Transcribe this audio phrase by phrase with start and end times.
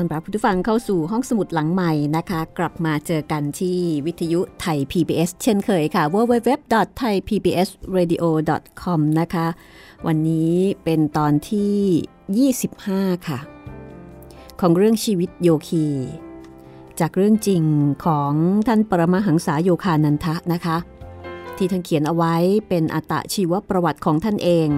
[0.00, 9.46] ตอนรับผู้ฟังเข้าสู่ห้องสมุดหลังใหม่นะคะ กลับมาเจอกันที่วิทยุไทย PBS เช่นเคยค่ะ www.thaipbsradio.com นะคะ
[10.06, 10.54] วันนี้
[10.84, 13.38] เป็นตอนที่ 25 ค่ะ
[14.60, 15.86] ของเรื่องชีวิตโยคี
[17.00, 17.62] จากเรื่องจริง
[18.04, 18.32] ของ
[18.66, 20.76] ท่านปรมาหังษาโยคานันทะนะคะ
[21.56, 22.34] ที่ท่านเขียนเอาไว้
[22.68, 24.68] เป็นอัตชีวประวัติของท่านเอง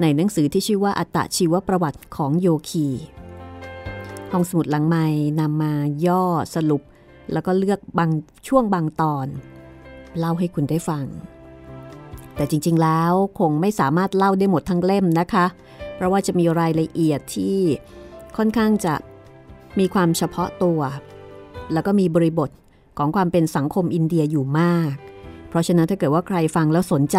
[0.00, 2.88] ในหนังสือที่ชื่อว่าอัตชีวประวัติของโยคี
[4.32, 5.04] ห้องสมุดหลังไม้
[5.40, 5.72] นำมา
[6.06, 6.24] ย่อ
[6.54, 6.82] สรุป
[7.32, 8.10] แล้วก็เลือกบาง
[8.48, 9.26] ช่วงบางตอน
[10.18, 11.04] เล่าให้คุณได้ฟัง
[12.36, 15.46] แต่จริงๆแล้วคงไม่สามารถเล่าได้หมดทั้งเล่มนะคะ
[15.94, 17.58] เพราะว่าจะมีรายละเอียดที่
[18.36, 18.94] ค่อนข้างจะ
[19.78, 20.80] มีความเฉพาะตัว
[21.72, 22.50] แล้วก็มีบริบท
[22.98, 24.94] ของความเป็นสังคมอินเดียอยู่มาก
[25.48, 27.18] เพราะฉะนั้นถ้าเกิดว่าใครฟังแล้วสนใจ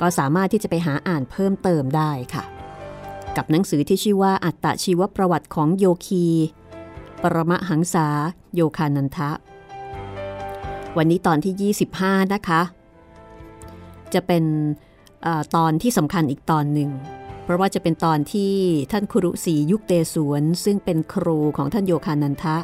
[0.00, 2.44] ก็สามารถที่จะไปหาอ่านเพิ่มเติมได้ค่ะ
[3.36, 6.26] กับหนังสือที่ชื่อว่าอัตตชีวประวัติของโยคี
[7.22, 8.08] ปรมหังษา
[8.54, 9.30] โยคานันทะ
[10.96, 11.72] วันนี้ตอนที่
[12.18, 12.62] 25 นะคะ
[14.14, 14.44] จะเป็น
[15.26, 16.90] ออตอนที่สำคัญอีกตอนหนึ่ง
[17.44, 18.52] เพราะว่าจะเป็นตอนที่
[18.92, 22.56] ท่านครุศรียุคเตสวน ซึ่งเป็นครูของท่านโยคานันทะ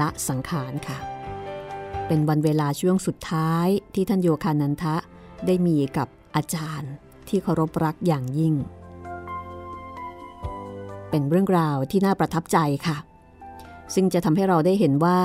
[0.00, 0.98] ละสังขารค่ะ
[2.06, 4.96] เป็นวันเวลาช่วงสุดท้ายที่ท่านโยคานันทะ
[5.46, 6.92] ได้มีกับอาจารย์
[7.28, 8.54] ที่เคารพรักอย่างยิ่ง
[11.12, 12.96] เป็นเรื่องราวที่น่าประทับใจค่ะ
[13.94, 15.20] ซึ่งจะทำให้เราได้เห็นว่า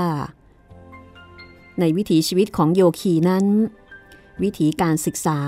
[1.80, 3.46] ในวิถีชีวิตของโยคีนั้น
[4.44, 5.40] วิถีการศึกษา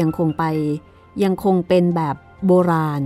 [0.00, 0.44] ยังคงไป
[1.24, 2.16] ยังคงเป็นแบบ
[2.46, 3.02] โบราณ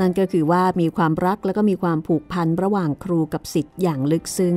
[0.00, 4.56] นั่นก็คือว่ามีความรักและก็มีความผูกพันระหว่างครูกับศิษย์อย่างลึกซึ้ง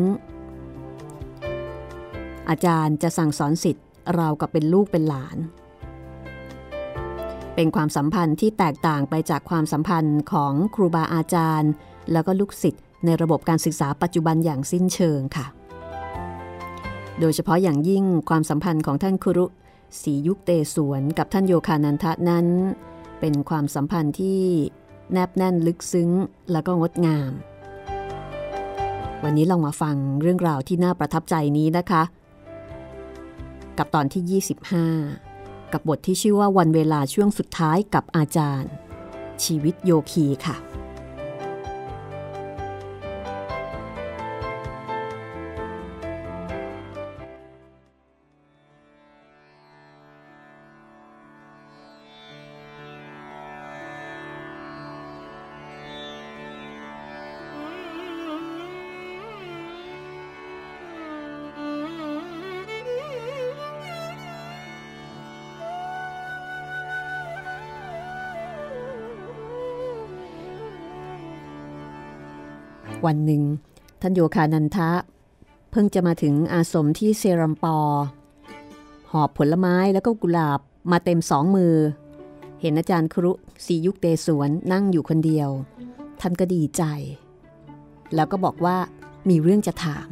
[2.49, 5.37] อาจารย์จะสั่งสอนศิษย์เรากับเป็นลูกเป็นหลาน
[7.59, 11.71] เป็นความสัมพันธ์ที่แตกต่างไปจากความสัมพันธ์ของครูบาอาจารย์
[12.11, 15.45] แล้วก็ลูกศิษย์ในระบบการศึกษาปัจจุบันอย่างสิ้นเชิงค่ะ
[17.19, 19.45] โดยเฉพาะอย่างยิ่งความสัมพันธ์ของท่านครุ
[20.01, 22.47] ศรียุคเตสวนกับท่านโยคานันทะนั้น
[23.19, 24.39] เป็นความสัมพันธ์ที่
[25.11, 26.09] แนบแน่นลึกซึ้ง
[26.51, 27.31] แล้วก็งดงาม
[29.23, 32.03] วันนี้ลองมาฟังเรื่องราวที่น่าประทับใจนี้นะคะ
[33.77, 34.41] กับตอนที่
[35.21, 35.26] 25
[35.73, 38.71] กับบทที่ชื่อว่าวันเวลาช่วงสุดท้ายกับอาจารย์
[39.43, 40.55] ชีวิตโยคีค่ะ
[73.07, 73.43] วันหนึ่ง
[74.01, 74.91] ท่านโยคานันทะ
[75.71, 77.77] เพิ่งจะมาถึงอาสมที่เซรัมปอ
[79.11, 80.59] หอบผลไม้แล้วก็กุหลาบ
[80.91, 81.75] มาเต็มสองมือ
[82.61, 83.31] เห็นอาจารย์ครุ
[83.65, 85.49] สียุคเตสวนนั่งอยู่คนเดียว
[86.21, 86.83] ท่านก็ดีใจ
[88.15, 88.77] แล้วก็บอกว่า
[89.29, 90.07] มีเรื่องจะถาม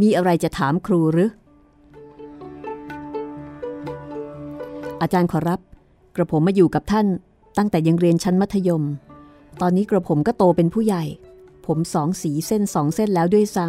[0.00, 1.30] มีอะไรจะถามครูหรือ
[5.02, 5.60] อาจารย์ขอรับ
[6.16, 7.06] กระผมมาอยู่กับท่าน
[7.58, 8.82] ตั้งแต่ยังเรียนชั้นมัธยม
[9.60, 11.04] ตอนนี้กระผมก็โตเป็นผู้ใหญ่
[11.66, 13.66] ผมสองสีเส้นสองเส้นแล้วด้วยซ้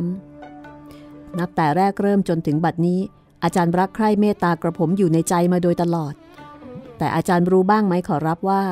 [0.67, 2.99] ำนับแต่แรกเริ่มจนถึงบัดนี้
[3.43, 6.13] อาจารย์รักใคร่เมตตากระผมอยู่ในใจมาโดยตลอด
[6.97, 8.63] แต่อาจารย์รู้บ้างไหมขอรับว่า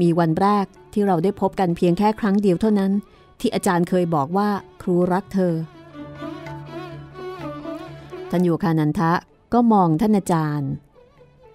[0.00, 2.92] มีวันแรกที่เราได้พบกันเพียงแค่ครั้งเดียวเท่านั้น
[3.40, 4.48] ที่อาจารย์เคยบอกว่า
[4.82, 5.54] ครูรักเธอ
[8.30, 9.12] ท่านโยคานันทะ
[9.52, 10.70] ก็มองท่านอาจารย์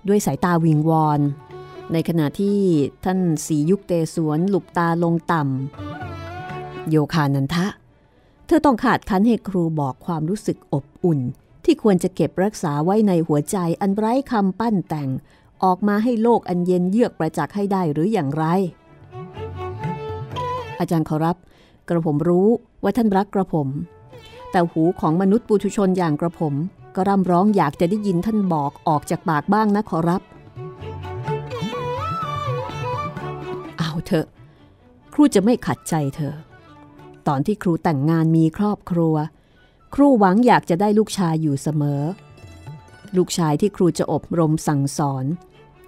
[0.07, 1.19] ด้วยสายตาวิงวอน
[1.91, 2.57] ในขณะที่
[3.05, 7.67] ท่านสียุคเตสวนหลุบตาลงต่ำโยคานันทะ
[8.47, 11.19] เธอต้องขาดคันให้ครูบอกความรู้สึกอบอุ่น
[11.65, 15.09] ที่ควรจะเก็บรักษาไว้ในหัวใจอันไร้คำปั้นแต่ง
[15.63, 18.45] ออกมาให้โลกอันเย็นเยือกประจักษ์ให้ได้หรืออย่างไร
[20.79, 21.37] อาจารย์ขอรับ
[21.89, 22.47] กระผมรู้
[22.83, 23.67] ว่าท่านรักกระผม
[24.51, 26.53] แต่หูของมนุษย์ปุถุชนอย่างกระผม
[26.95, 30.21] ก็ร่ำร้องอยากจะได้ยินท่านบอกออกจากปากบ้างนะขอรับ
[34.05, 34.27] เถอะ
[35.13, 36.35] ครูจะไม่ขัดใจเธอ
[37.27, 39.15] ตอนที่ครูแต่งงานมีครอบครัว
[39.95, 42.01] ครูหวังอยากจะได้ลูกชายอยู่เสมอ
[43.17, 45.25] ลูกชายที่ครูจะอบรมสั่งสอน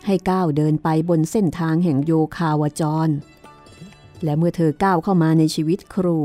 [0.05, 3.09] ให้ก้าวเดินไปบนเส้นทางแห่งโยคาวจร
[4.23, 6.17] และเมื่อเธอก้าวเข้ามาในชีวิตครู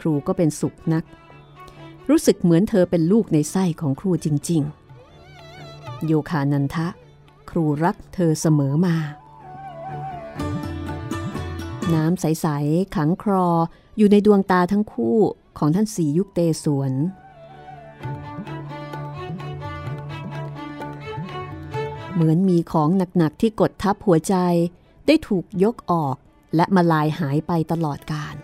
[0.00, 1.04] ครูก็เป็นสุขนัก
[2.08, 4.62] รู้สึกเหมือนเธอเป็นลูกในไส้ของครูจริง
[5.34, 6.88] ๆ โยคานันทะ
[7.50, 8.96] ครูรักเธอเสมอมา
[11.94, 13.48] น้ำใส ๆ ขังครอ
[13.98, 15.18] อยู่ในดวงตาทั้งคู่
[15.58, 16.92] ของท่านสียุคเตสวน
[22.14, 24.34] เหมือนมีของหนัก ๆ ที่กดทับหัวใจ
[25.06, 26.16] ได้ถูกยกออก
[26.56, 28.34] และมาลายหายไปตลอดกาล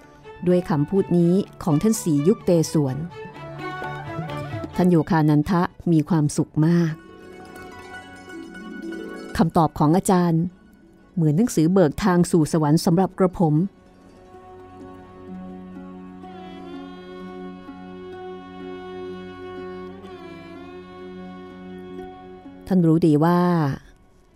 [0.46, 2.96] ด้วยคำพูดนี้ของท่านสียุคเตสวน
[4.76, 5.62] ท่านโยคานันทะ
[5.92, 6.94] มีความสุขมาก
[9.36, 10.42] คำตอบของอาจารย์
[11.18, 13.54] เหมือนหนังสือเบิกทางสู่สวรรค์สำหรับกระผม
[22.66, 23.38] ท่านรู้ดีว่า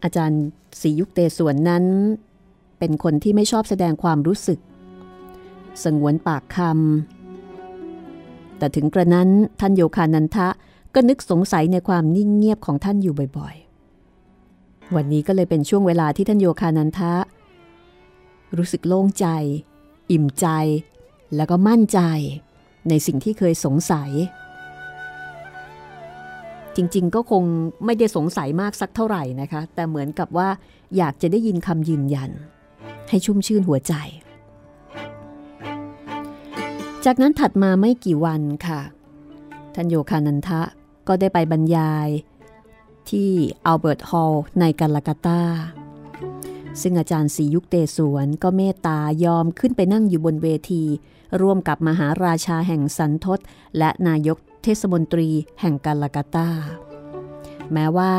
[0.02, 0.42] อาจารย์
[0.80, 1.84] ศรียุคเตสวนนั้น
[2.78, 4.58] เป็นคนที่ไม่ชอบแสดงความรู้สึก
[5.84, 9.28] สงวนปากคำแต่ถึงกระนั้น
[9.60, 10.48] ท่านโยคานันทะ
[10.94, 13.56] ก็นึกสงสัยในความนิ่งเงียบของท่านอยู่บ่อย
[14.96, 17.14] วันนี้ก็เลยเป็นช่วงเวลาที่ท่านโยคานันทะ
[18.56, 19.26] รู้สึกโล่งใจ
[20.10, 20.46] อิ่มใจ
[21.36, 22.00] แล้วก็มั่นใจ
[22.88, 24.10] ในสิ่งที่เคยสงสัย
[26.76, 27.44] จริงๆ ก็คง
[27.84, 30.48] ไม่ได้สงสัยมากสักเท่าไหร่นะคะ แต่เหมือนกับว่า
[30.96, 32.30] อยากจะได้ยินคำยืนยัน
[33.08, 33.94] ให้ชุ่มชื่นหัวใจ
[37.04, 38.80] จากนั้นถัดมาไม่กี่วันค่ะ
[39.74, 40.60] ท่านโยคานันทะ
[41.08, 42.08] ก็ได้ไปบรรยาย
[43.12, 43.32] ที่
[43.66, 45.42] อัลเบิร์ตฮอลล์ในกาลากาตา
[46.80, 50.84] ซึ่งอาจารย์ศรียุคเตสวนก็เมตตายอมขึ้นไปนั่งอยู่บนเวที
[51.40, 53.38] ร่วมกับมหาราชาแห่งสันทศ
[53.78, 55.28] และนายกเทศมนตรี
[55.60, 56.48] แห่งกาลากาตา
[57.72, 58.14] แม้ว่า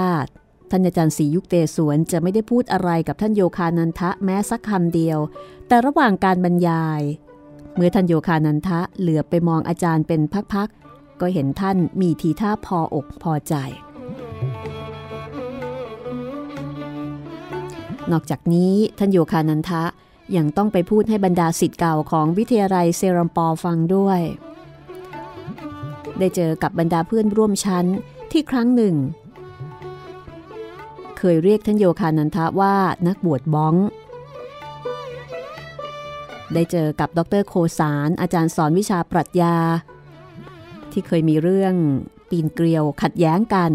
[0.69, 5.19] ท่านอาจารย์ศรียุคเตสวนจะไม่ได้พูดอะไรกับท่านโยคานันทะแม้สักคำเดียว
[5.67, 7.01] แต่ระหว่างการบรรยาย
[7.75, 10.21] เมื่อท่านโยคานันทะเหลือไปมองอาจารย์เป็น
[10.53, 13.55] พักๆก็เห็นท่านมีทีท่าพออกพอใจ
[18.11, 19.83] นอกจากนี้ท่านโยคานันทะ
[20.37, 24.19] ยังต้องไปพูดให้บรรดาสิทธิ์เก่าของวิทยาลัยเซรัมปอฟังด้วย
[26.19, 27.85] ได้เจอกับบรรดาเพื่อนร่วมชั้น
[28.31, 28.95] ที่ครั้งหนึ่ง
[31.17, 32.75] เคยเรียกท่านโยคานันทะว่า
[33.07, 33.75] นักบวชบ้อง
[36.53, 39.55] ได้เจอกับดรโคสารอาจารย์สอนวิชาปรัชญา
[40.91, 41.75] ที่เคยมีเรื่อง
[42.29, 43.71] ปีนเกลียวขัดแย้งกัน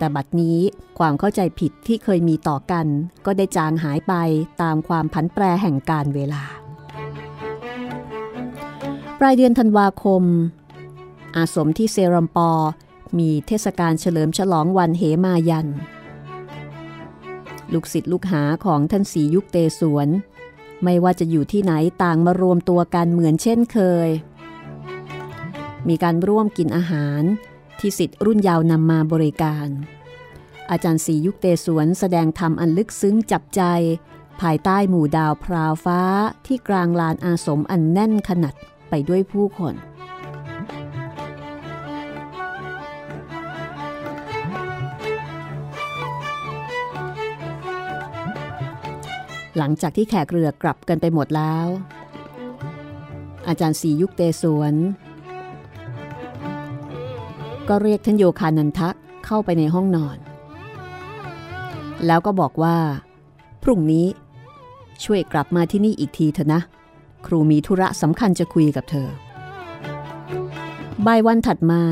[0.00, 0.58] แต่บัดนี้
[0.98, 2.86] ความเข้าใจผิดที่เคยมีต่อกัน
[3.26, 4.14] ก็ได้จางหายไป
[4.62, 6.44] ตามความผันแปรแห่งการเวลา
[9.18, 10.22] ปลายเดือนธันวาคม
[11.36, 12.50] อาสมที่เซรัมปอ
[13.18, 15.68] มีเทศกาลเฉลิมฉลองวันเหมายัน
[17.72, 20.08] ลูกศิษย์ลูกหาของท่านสียุคเตสวน
[20.84, 24.08] ไม่ว่าจะอยู่ที่ไหนต่างมารวมตัวกันเหมือนเช่นเคย
[25.88, 27.22] มีการร่วมกินอาหาร
[27.80, 29.68] ที่สิทธิ์รุ่นยาวนำมาบริการ
[30.70, 33.62] อาจารย์สียุคเตสวนแสดงธรรมอันลึกซึ้งจับใจ
[34.40, 36.00] ภายใต้หมู่ดาวพราวฟ้า
[36.46, 38.54] ที่กลางลานอาสมอันแน่นขนาด
[38.90, 39.74] ไปด้วยผู้คน
[49.56, 51.66] หลังจากที่แขกเรือกลับกันไปหมดแล้ว
[53.48, 54.74] อาจารย์สียุคเตสวน
[57.68, 58.88] ก็เรียกท่านโยคานันทะ
[59.26, 60.18] เข้าไปในห้องนอน
[62.06, 62.76] แล้วก็บอกว่า
[63.62, 64.06] พรุ่งนี้
[65.04, 66.60] ช่วยกลับมาที่นี่อีกทีเถอะนะ
[67.26, 69.08] ครูมีธุระสำคัญจะคุยกับเธอ
[71.06, 71.82] บ่ายวันถัดมา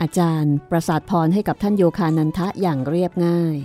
[0.00, 3.56] อาจารย์ประสาทพรให้กับท่านโยคานันทะอย่างเรียบง่าย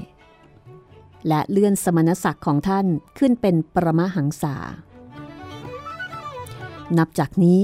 [1.28, 2.86] และเลื่อนสมณศักดิ์ของท่าน
[3.18, 4.56] ขึ้นเป็นประมหังษา
[6.98, 7.60] นับจากนี้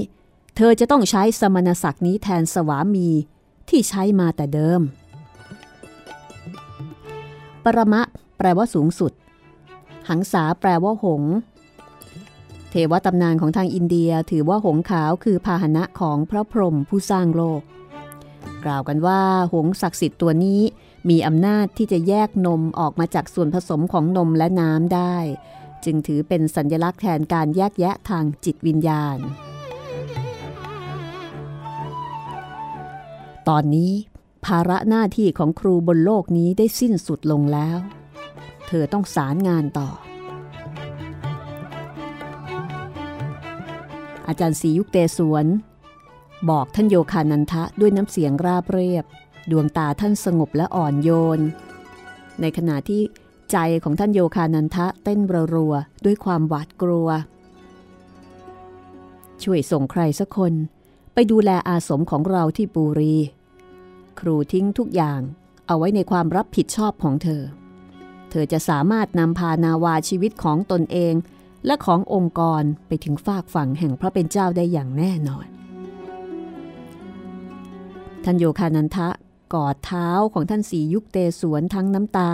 [0.60, 3.08] ธอจะต้องใช้สมณศักดิ์นี้แทนสวามี
[3.68, 4.80] ที่ใช้มาแต่เดิม
[7.64, 8.02] ปรมะ
[8.38, 9.12] แปลว่าสูงสุด
[10.08, 11.34] หังษาแปลว่าหงส์
[12.70, 17.62] เทวตำนานของทางอินเดียถือว่าหงขาวคือพาหนะของพระพรหมผู้สร้างโลก
[18.64, 20.60] กล่าวกันว่าหงศักดิ์สิทธิ์ตัวนี้
[21.08, 25.16] มีอำนาจที่จะแยกนมออกมาจากส่วนผสมของนมและน้ำได้
[25.84, 29.18] จึงถือเป็นสัญลักษณ์แทนการแยกแยะทางจิตวิญญาณ
[33.54, 33.92] ตอนนี้
[34.46, 37.78] ภาระหน้าที่ของครูบนโลกนี้ได้สิ้นสุดลงแล้ว
[38.66, 39.88] เธอต้องสารงานต่อ
[44.28, 45.46] อาจารย์ศรียุคเตสวน
[46.50, 49.04] บอกท่านโยคานันทะด้วยน้ำเสียงราบเรียบ
[49.50, 51.40] ดวงตาท่านสงบและอ่อนโยน
[52.40, 53.02] ในขณะที่
[53.52, 55.20] ใจของท่านโยคานันทะเต้น
[55.54, 57.08] รัวๆด้วยความหวาดกลัว
[59.42, 60.52] ช่วยส่งใครสักคน
[61.14, 63.16] ไปดูแลอาสมของเราที่ปูรี
[64.20, 65.20] ครูทิ้งทุกอย่าง
[65.66, 67.42] เอาไว้ในความรับผิดชอบของเธอ
[68.30, 71.14] เธอจะสามารถนำพานาวาชีวิตของตนเอง
[71.66, 75.46] และขององค์กรไปถึงฝากฝั่งแห่งพระเป็นเจ้าได้อย่างแน่นอน
[78.24, 79.08] ท่านโยคานันทะ
[79.54, 82.32] กอดเท้าของท่านสียุคเตสวนทั้งน้ำตา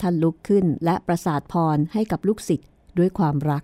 [0.00, 3.62] ท่านลุกขึ้นและประสาทพรให้กับลูกศิษย์ด้วยความรัก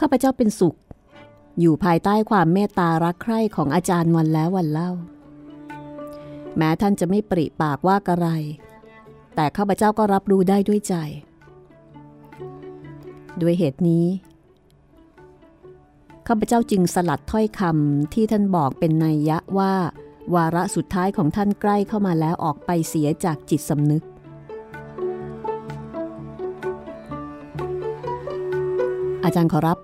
[0.00, 0.76] ข้าพเจ้าเป็นสุข
[1.60, 4.90] อยู่ภายใต้ความเมตตารักใคร่ของอาจารย์วันแล้ววันเล่า
[6.56, 8.28] แม้ท่านจะไม่ปริปากว่ากระไร
[9.34, 10.94] แต่ข้าพเจ้าก็รับรู้ได้ด้วยใจ
[13.40, 14.06] ด้วยเหตุนี้
[16.26, 19.74] ข้าพเจ้าจึงสลัดถ้อยคำที่ท่านบอกเป็นนัยยะว่า
[20.34, 24.04] วาระสุดท้ายของท่านใกล้เข้ามาแล้วออกไปเสียจากจิตสำนึก
[29.28, 29.78] อาจารย์ขอรับ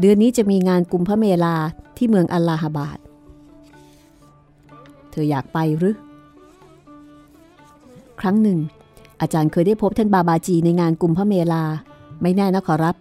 [0.00, 1.54] เดือนนี้จะมีงานกุมพระเมลา
[1.96, 2.98] ที่เมืองอัลลาฮาบาด
[5.10, 5.96] เธออยากไปหรือ
[8.20, 8.58] ครั้งหนึ่ง
[9.20, 11.64] อาจารย์เคยได้พบท่านบาบาจีในงานกุมพระเมลา
[12.22, 12.94] ไม่แน่นะขอรับ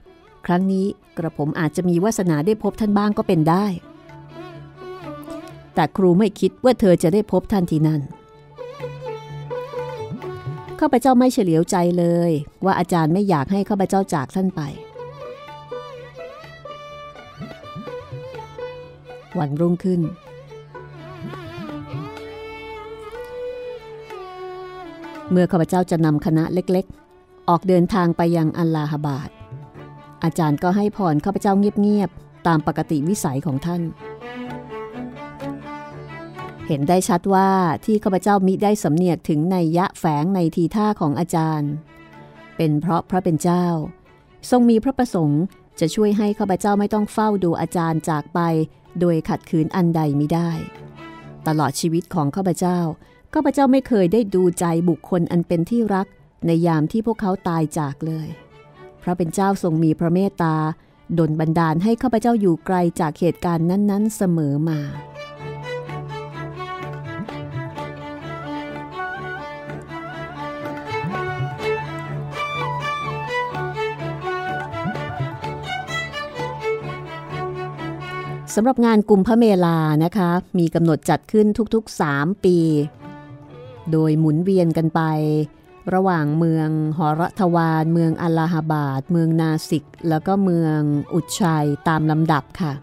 [0.45, 0.85] ครั้งนี้
[1.17, 3.65] กระผมอาจจะมีวาสนาได้พบท่านบ้างก็เป็นได้
[5.75, 8.01] แต่ครูไม่คิดว่าเธอจะได้พบท่านที่นั่น
[10.79, 12.31] ข้าพเจ้าไม่เฉลียวใจเลย
[12.65, 14.63] ว่าอาจารย์ไม่อยากให้ข้าพเจ้าจากท่านไป
[19.39, 20.01] วันรุ่งขึ้น
[25.31, 29.29] เมื่อข้าพเจ้าจะนำคณะเล็กๆ ออกเดินทางไปยังอัลลาฮบาด
[30.23, 33.81] อาจารย์ก็ให้พรข้าพเจ้าเงียบๆ ตามปกติวิสัยของท่าน
[36.67, 37.49] เห็นได้ชัดว่า
[37.85, 41.71] ที่ข้าพเจ้ามิได้สำเนียกถึงในยยะแฝงในทีท่าของอาจารย์
[42.57, 43.65] เป็นเพราะพระเป็นเจ้า
[44.49, 45.43] ทรงมีพระประสงค์
[45.79, 48.39] จะช่วยให้ข้าพเจ้าไม่ต้องเฝ้าดูอาจารย์จากไป
[48.99, 50.51] โดยขัดขืนอันใดมิได้
[51.47, 52.79] ตลอดชีวิตของข้าพเจ้า
[53.33, 56.07] ข้าพเจ้าไม่เคยได้ดูใจบุคคลอันเป็นที่รัก
[56.45, 58.27] ในยามที่พวกเขาตายจากเลย
[59.01, 60.55] พระเป็นเจ้าทรงมีพระเมตตา
[61.19, 64.79] ดลบันดาลให้ข้าพเจ้าอยู่ไกลจากเหตุการณ์นั้น ๆ เสมอมา
[78.59, 82.57] สำหรับงานกลุ่มพระเมลานะคะ มีกำหนดจัดขึ้นทุกๆ 3 ปี
[83.91, 85.01] โดยหมุนเวียนกันไป
[85.93, 90.79] ระหว่างเมืองหอรทวาน เมืองอัลลาฮาบาด เมืองนาสิก แล้วก็เมือง
[91.13, 92.73] อุดชัยตามลำดับค่ะ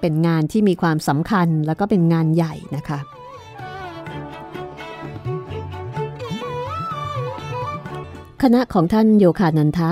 [0.00, 3.00] เป็นงานที่มีความสำคัญแล้วก็เป็นงานใหญ่นะคะ
[8.44, 9.90] คณะของท่านโยคานันทะ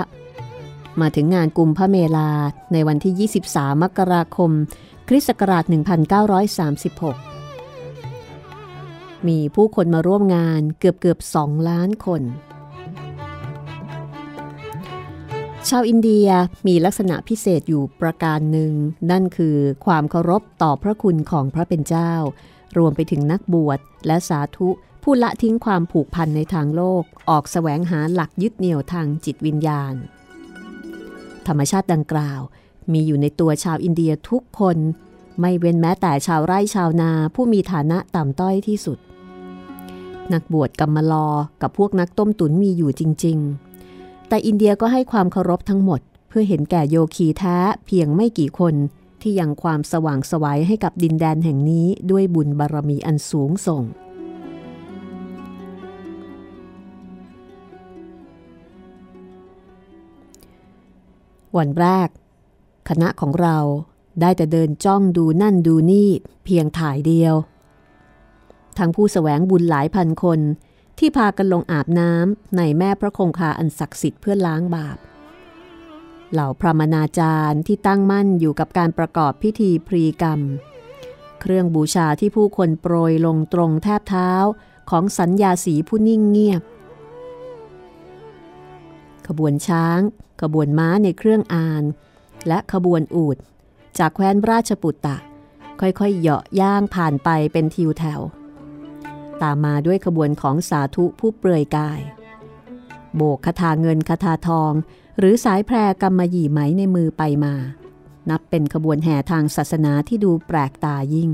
[1.01, 2.31] มาถึงงานกุมพระเมลา
[2.73, 4.51] ในวันที่ 23 มกราคม
[5.09, 5.77] คริสต์ศักราช 1936
[9.29, 12.23] มีผู้คนมาร่วมงานเกือบเกือบ2 ล้านคน
[15.69, 16.29] ชาวอินเดีย
[16.67, 18.73] มีลักษณะพิเศษอยู่ประการหนึ่ง
[19.11, 19.57] นั่นคือ
[19.87, 22.13] ความเคารพต่อพระคุณของพระเป็นเจ้า
[22.79, 24.71] รวมไปถึงนักบวชและสาธุ
[25.11, 29.95] ผู้ละทิ้งความผูกพันในทางโลกออกแสวงหาหลักยึดเหนี่ยวทางจิตวิญญาณ
[31.47, 32.41] ธรรมชาติดังกล่าว
[32.93, 34.79] มีอยู่ในตัวชาวอินเดียทุกคน
[35.41, 38.99] ไม่เว้นแม้แต่ชาวไร่ชาวนาผู้มีฐานะต่ำต้อยที่สุด
[40.33, 41.29] นักบวชกรรมลอ
[41.63, 43.39] กับพวกนักต้มตุ๋นมีอยู่จริง
[43.85, 48.75] ๆ แต่อินเดียก็ให้ความเคารพทั้งหมด เพื่อเห็นแก่โยคีแท้เพียงไม่กี่คน
[49.23, 53.85] ที่ยังความสว่างสวัยให้กับดินแดนแห่งนี้ด้วยบุญบารมีอันสูงส่ง
[61.57, 62.09] วันแรก
[62.89, 63.59] คณะของเรา
[64.21, 66.11] ได้แต่เดินจ้องดูนั่นดูนี่
[66.45, 67.35] เพียงถ่ายเดียว
[68.79, 70.41] ทั้งผู้สแสวงบุญหลายพันคน
[70.99, 74.99] ที่พากันลงอาบน้ำในแม่พระคงคาอันศักดิ์สิทธิ์เพื่อล้างบาป
[76.33, 80.41] เหล่าพระมนาจารย์ที่ตั้งมั่นอยู่กับการประกอบพิธีพรีกรรม
[81.41, 84.31] เครื่องบูชาที่ผู้คนโปรยลงตรงแทบเท้า
[84.91, 86.63] ของสัญญาสีผู้นิ่งเงียบ
[89.27, 90.01] ขบวนช้าง
[90.43, 91.85] ขบวนม้าในเครื่องอาน
[92.49, 93.37] และขบวนอูด
[93.99, 95.17] จากแคว้นราชปุตตะ
[95.81, 98.21] ค่อยๆเหาะย่างผ่านไปเป็นทิวแถว
[99.43, 102.01] ตามมาด้วยขบวนของสาธุผู้เปลือยกาย
[103.17, 104.73] โบกคาถาเงินคาถาทอง
[105.19, 107.55] หรือสายแพรกำมะหยี่ไหมในมือไปมา
[108.31, 111.31] นับเป็นขบวนแห่ทางศาสนาที่ดูแปลกตายิ่ง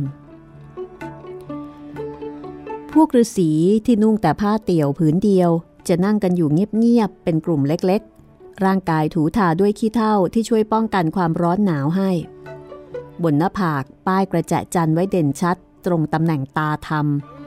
[2.93, 3.51] พวกฤาษี
[3.87, 5.51] ที่นุ่งแต่ผ้าเตี่ยวผืนเดียว
[5.89, 8.03] จะนั่งกันอยู่เงียบๆ เป็นกลุ่มเล็ก
[8.65, 12.11] ร่างกายถูทาด้วยขี้เถ้าที่ช่วยป้องกันความร้อนหนาวให้
[13.23, 16.91] บนหน้าผากป้ายกระแจะจันไว้เด่นชัด ตรงตำแหน่งตาท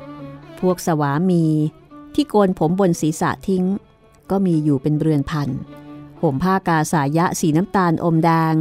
[0.02, 1.46] ำพวกสวามี
[2.14, 3.66] ที่โกนผมบนศีรษะทิ้ง
[4.30, 5.50] ก็มีอยู่เป็นเรือนพัน
[6.22, 8.54] ห่มผ้ากาสายะสีน้ำตาลอมแดง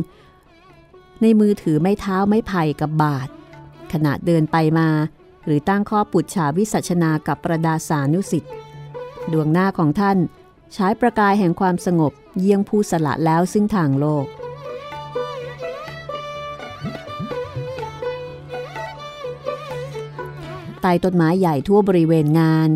[1.21, 3.29] ในมือถือไม้เท้าไม้ไผ่กับบาท
[3.93, 4.89] ขณะเดินไปมา
[5.45, 8.53] หรือตั้งข้อปุจฉาวิสัชนากับประดาสานุสิทธิ์
[9.33, 10.19] ดวงหน้าของท่าน
[10.75, 14.27] ใช้ประกายแห่งความสงบเยี่ยงผู้สละแล้วซึ่งทางโลก
[20.81, 22.69] ใต้ต้นไม้ใหญ่ทั่วบริเวณงาน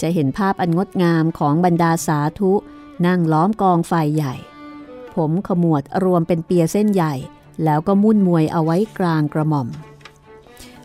[0.00, 2.52] จะเห็นภาพอันงดงามของบรรดาสาธุ
[3.06, 4.34] นั่งล้อมกองไฟใหญ่
[5.14, 7.14] ผมขมวดรวมเป็นเปียเส้นใหญ่
[7.64, 9.68] แล้วก็มุ่นมวยเอาไว้กลางกระหม่อม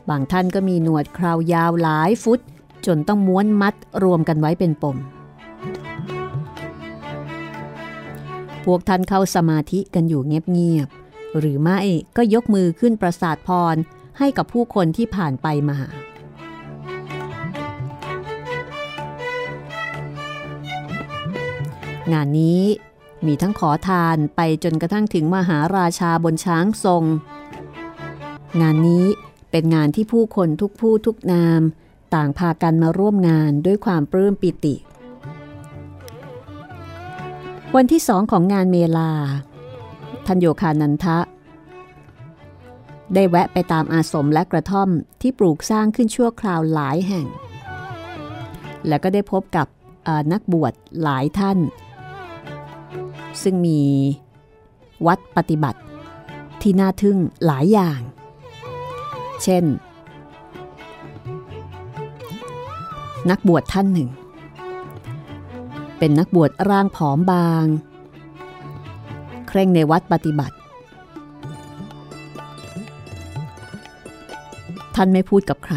[0.09, 2.39] บางท่านก็มีหนวดคราวยาวหลายฟุต
[2.85, 4.97] จนต้องม้วนมัดรวมกันไว้เป็นปม
[8.65, 11.79] พวกท่านเข้าสมาธิกันอยู่เงียบๆหรือไม่
[12.17, 13.75] ก็ยกมือขึ้นประสาทพร
[14.17, 15.81] ให้กับผู้คนที่ผ่านไปมาห
[22.13, 22.63] งานนี้
[23.25, 27.03] มีทั้งขอทานไปจนกระทั่งถึงมหาราชาบนช้างทรง
[28.61, 29.05] งานนี้
[29.51, 31.61] เป็นงานที่ผู้คนทุกผู้ทุกนาม
[32.15, 34.75] ต่างพากันมาร่วมงานด้วยความปลื้มปิติ
[37.77, 39.11] วันที่สองของงานเมลา
[40.25, 41.17] ท่านโยคานันทะ
[43.13, 44.89] ได้แวะไปตามอาสมและกระท่อม
[45.21, 47.27] ที่ปลูกสร้างขึ้นชั่วคราวหลายแห่ง
[48.87, 49.67] แล้วก็ได้พบกับ
[50.31, 51.57] นักบวชหลายท่าน
[53.43, 53.81] ซึ่งมี
[55.07, 55.79] วัดปฏิบัติ
[56.61, 57.99] ที่น่าทึ่งหลายอย่าง
[59.43, 59.63] เช่น
[63.29, 64.09] นักบวชท่านหนึ่ง
[65.97, 67.65] เป็นนักบวชร่างผอมบาง
[69.47, 70.55] เคร่งในวัดปฏิบัติ
[74.95, 75.75] ท่านไม่พูดกับใคร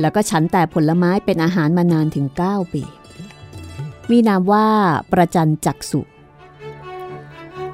[0.00, 2.82] แล้วก็ฉันแต่ผลไม้เป็นอาหารมานานถึง 9 ปี
[4.10, 4.66] มีนามว่า
[5.12, 6.00] ประจันจักสุ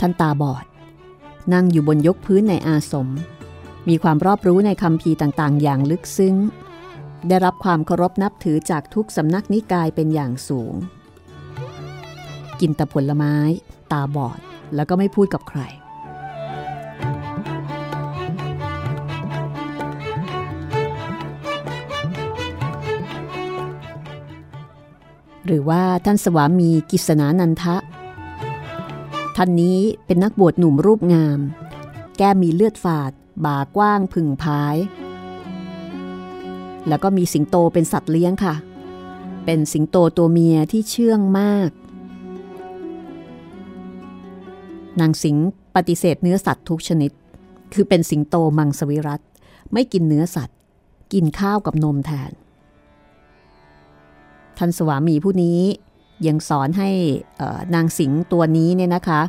[0.00, 0.64] ท่านตาบอด
[1.52, 3.08] นั่งอยู่บนยกพื้นในอาสม
[3.88, 6.36] มีความรอบรู้ในคำพีต่างๆ อย่างลึกซึ้ง
[7.28, 10.74] ได้รับความเคารพนับถือจากทุกสำนักนิกายเป็นอย่างสูง
[12.60, 13.34] กินแต่ผลไม้
[13.92, 14.38] ตาบอด
[14.74, 15.60] แล้วก็ไม่พูดกับใคร
[25.46, 27.76] หรือว่าท่านสวามีกิษณานันทะ
[29.36, 31.38] ท่านนี้เป็นนักบวชหนุ่มรูปงาม
[32.18, 33.12] แก้มีเลือดฝาด
[33.44, 34.76] บ่ากว้างผึ่งพาย
[36.88, 38.54] แล้วก็มีสิงโตเป็นสัตว์เลี้ยงค่ะ
[39.44, 41.70] เป็นสิงโตตัวเมียที่เชื่องมาก
[45.00, 45.36] นางสิง
[45.74, 47.10] ปฏิเสธเนื้อสัตว์ทุกชนิด
[47.74, 49.20] คือเป็นสิงโตมังสวิรัต
[49.72, 50.56] ไม่กินเนื้อสัตว์
[51.12, 52.32] กินข้าวกับนมแทน
[54.58, 55.60] ท่านสวามีผู้นี้
[56.26, 56.90] ยังสอนให้
[57.74, 59.20] นางสิงตัวนี้เนี่ยนะคะ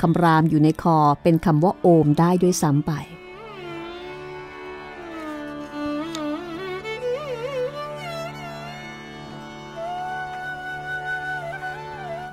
[0.00, 2.92] คำรามอยู่ในคอเป็นคำว่าโอมได้ด้วยซ้ำไป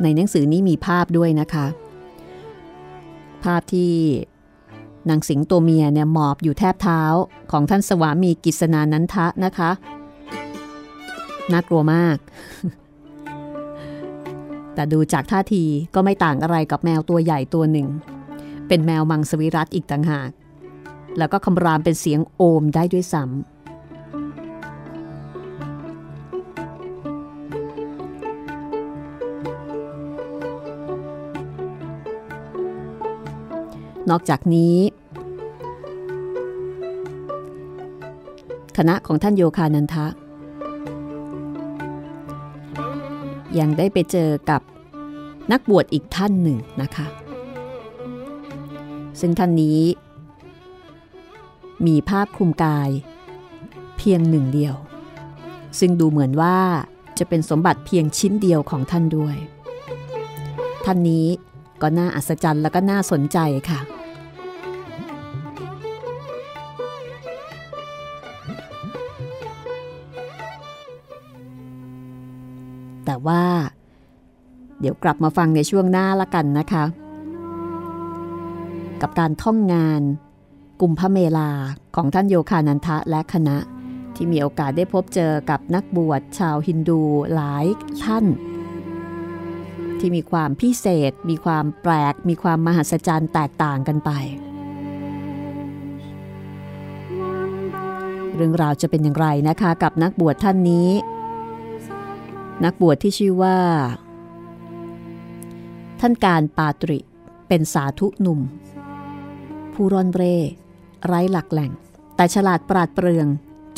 [0.03, 1.65] ในหนังสือนี้มีภาพด้วยนะคะ
[3.43, 3.93] ภาพที่
[5.09, 7.01] นางสิงตัวเมียเนี่ยหมอบอยู่แทบเท้า
[7.51, 9.71] ของท่านสวามีกิษณานันทะนะคะ
[11.51, 12.17] น่ากลัวมาก
[14.73, 15.63] แต่ดูจากท่าที
[15.95, 17.87] ก็ไม่ต่างอะไรกับแมวตัวใหญ่ตัวหนึ่ง
[18.67, 20.29] เป็นแมวมังสวิรัตอีกต่างหาก
[21.17, 23.52] แล้วก็คำรามเป็นเสียงโอมได้ด้วยซ้ำ
[34.09, 34.77] นอกจากนี้
[38.77, 40.05] คณะของท่านโยคานันทะ
[43.59, 44.61] ยังได้ไปเจอกับ
[45.51, 47.07] นักบวชอีกท่านหนึ่งนะคะ
[49.19, 49.79] ซึ่งท่านนี้
[51.87, 52.89] มีภาพคลุมกาย
[53.97, 54.75] เพียงหนึ่งเดียว
[55.79, 56.57] ซึ่งดูเหมือนว่า
[57.19, 59.35] จะเป็นสมบัติเพียงชิ้นเดียวของท่านด้วย
[60.85, 61.27] ท่านนี้
[61.81, 63.39] ก็น่าอัศจรรย์และก็น่าสนใจ
[63.69, 63.79] ค่ะ
[73.27, 73.45] ว่า
[74.79, 76.83] เดี๋ยวกลับมาฟังในช่วงหน้าละกันนะคะ
[79.01, 80.01] กับการท่องงาน
[80.81, 81.49] กุมพระเมลา
[81.95, 83.57] ของท่านโยคานันทะและคณะ
[84.15, 87.01] ที่มีโอกาสได้พบเจอกับนักบวชชาวฮินดู
[87.33, 87.65] หลาย
[88.03, 88.25] ท่าน
[89.99, 94.11] ที่มีความพิเศษ มีความแปลก มีความมหัศจรรย์แตกต่างกันไป
[98.35, 100.89] เรื่องราวจะเป็นอย่างไรนะคะ กับนักบวชท่านนี้
[102.63, 103.57] นักบวชที่ชื่อว่า
[105.99, 106.99] ท่านการปาตริ
[107.47, 108.39] เป็นสาธุหนุ่ม
[109.73, 110.35] ผู้ร่อนเร่
[111.05, 111.71] ไร้หลักแหล่ง
[112.15, 113.27] แต่ฉลาดปราดเปรื่อง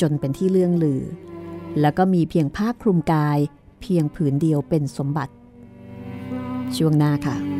[0.02, 1.02] จนเป็นที่เลื่องลือ
[1.82, 3.40] แล้วก็มีเพียงผ้าคลุมกาย
[3.82, 5.34] เพียงผืนเดียวเป็นสมบัติ
[6.78, 7.55] ช่วงหน้าค่ะ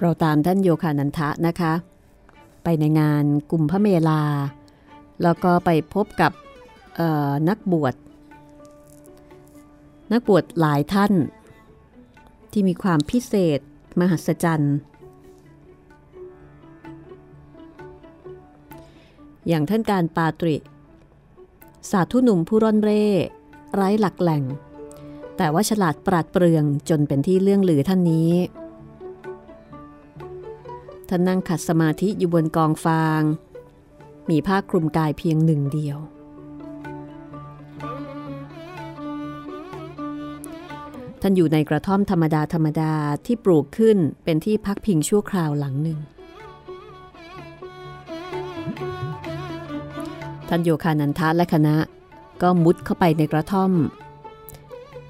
[0.00, 1.72] เราตามท่านโยคานันทะนะคะ
[2.64, 4.22] ไปในงานกลุ่มพระเมลา
[5.22, 6.32] แล้วก็ไปพบกับ
[7.48, 7.94] นักบวช
[10.12, 11.12] นักบวชหลายท่าน
[12.52, 13.60] ที่มีความพิเศษ
[14.00, 14.76] มหัศจรรย์
[19.48, 20.56] อย่างท่านการปาตริ
[21.90, 23.04] สาธุหนุ่มผู้ร่อนเร่
[23.74, 24.42] ไร้หลักแหล่ง
[25.36, 28.30] แต่ว่าฉลาดปราดเปรื่องจนเป็นที่เรื่องลือท่านนี้
[31.12, 33.22] ท่านนั่งขัดสมาธิอยู่บนกองฟาง
[34.30, 35.98] มีผ้าคลุมกายเพียงหนึ่งเดียว
[41.20, 42.92] ท่านอยู่ในกระท่อมธรรมดาธรรมดา
[43.26, 45.98] ที่ปลูกขึ้นเป็นที่พักพิงชั่วคราวหลังหนึ่ง
[50.48, 51.76] ท่านโยคานันทะและคณะ
[52.42, 53.72] ก็มุดเข้าไปในกระท่อม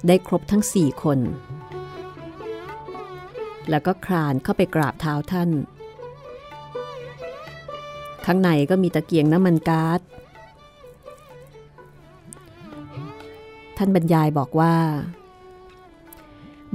[0.07, 1.19] ได้ครบทั้งสี่คน
[3.69, 5.51] แล้วก็คลานเข้าไปกราบเท้าท่าน
[8.25, 10.01] ข้างในก็มีตะเกียงน้ำมันก๊าซ
[13.77, 14.75] ท่านบรรยายบอกว่า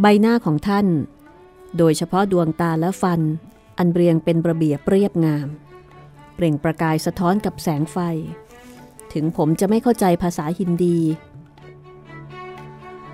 [0.00, 0.86] ใบหน้าของท่าน
[1.78, 3.20] โดยเฉพาะดวงตาและฟัน
[3.78, 5.48] อันเรียงเป็นระเบียบเรียบงาม
[6.34, 7.98] เปล่งประกายสะท้อนกับแสงไฟ
[9.12, 10.98] ถึงผมจะไม่เข้าใจภาษาฮินดี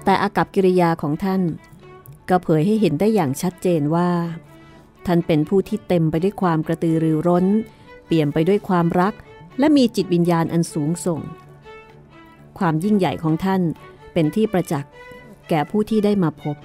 [0.05, 1.43] แต่อากับกิริยาของท่าน
[2.29, 4.11] ก็เผยให้เห็นได้อย่างชัดเจนว่า
[5.07, 7.47] ท่านเป็นผู้ที่เต็มไปด้วยความกระตือรือร้น
[8.15, 9.15] เปี่ยมไปด้วยความรัก
[9.59, 11.21] และมีจิตวิญญาณอันสูงส่ง
[12.59, 13.61] ความยิ่งใหญ่ของท่าน
[14.13, 14.93] เป็นที่ประจักษ์
[15.49, 16.57] แก่ผู้ที่ได้มาพบ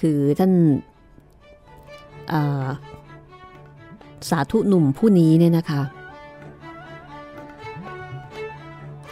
[0.00, 2.68] คือท่านา
[4.30, 5.82] สาธุหนุ่มผู้นี้เนี่ยนะคะ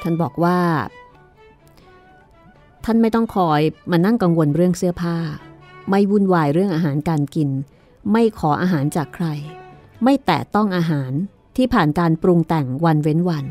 [0.02, 0.58] ท่านบอกว่า
[2.84, 3.60] ท่านไม่ต้องคอย
[3.90, 5.16] มานั่งกังวลเรื่องเสื้อผ้า
[5.90, 7.50] ไม่วุ่นวายเรื่องอาหารการกิน
[8.12, 9.26] ไม่ขออาหารจากใคร
[10.04, 11.12] ไม่แตะต้องอาหาร
[11.56, 13.44] ที่ผ่านการปรุงแต่งวันเว้นวัน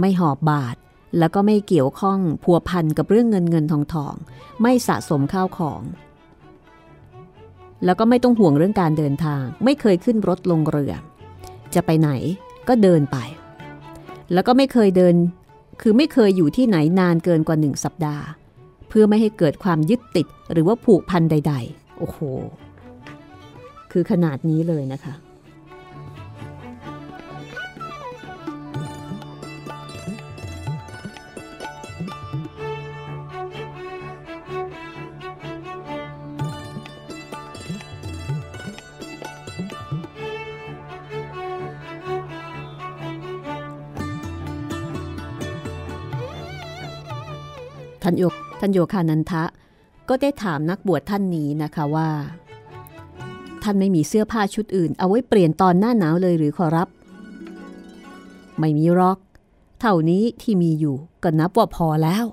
[0.00, 0.76] ไม่หอบบาท
[1.18, 4.14] แล้วก็ไม่เกี่ยวข้องพัวพันกับเรื่องเงินเงินทองทอง
[4.62, 5.82] ไม่สะสมข้าวของ
[7.84, 10.94] แล้วก็ไม่ต้องห่วงเรื่องการเดินทาง ไม่เคยขึ้นรถลงเรือ
[11.74, 12.10] จะไปไหน
[12.68, 13.16] ก็เดินไป
[14.32, 15.14] แล้วก็ไม่เคยเดิน
[15.80, 18.24] คือไม่เคยอยู่ที่ไหนนานเกินกว่าหนึ่งสัปดาห์
[18.94, 22.18] เพื่อไม่ให้เกิดความยึดติดหรือว่าผูกพันใด ๆ โอ้โห
[23.92, 25.14] คือขนาดนี้เลยนะคะ
[48.02, 48.24] ท่านโย
[48.64, 49.44] ท่านโยคานันทะ
[50.08, 52.08] ก็ได้ถามนักบวชท่านนี้นะคะว่า
[53.62, 56.88] ท่านไม่มีเสื้อผ้าชุดอื่น เอาไว้เปลี่ยนตอนหน้าหนาวเลยหรือขอรับ
[58.58, 59.18] ไม่มีรอก
[59.80, 62.24] เท่านี้ที่มีอยู่ก็นับว่าพอแล้ว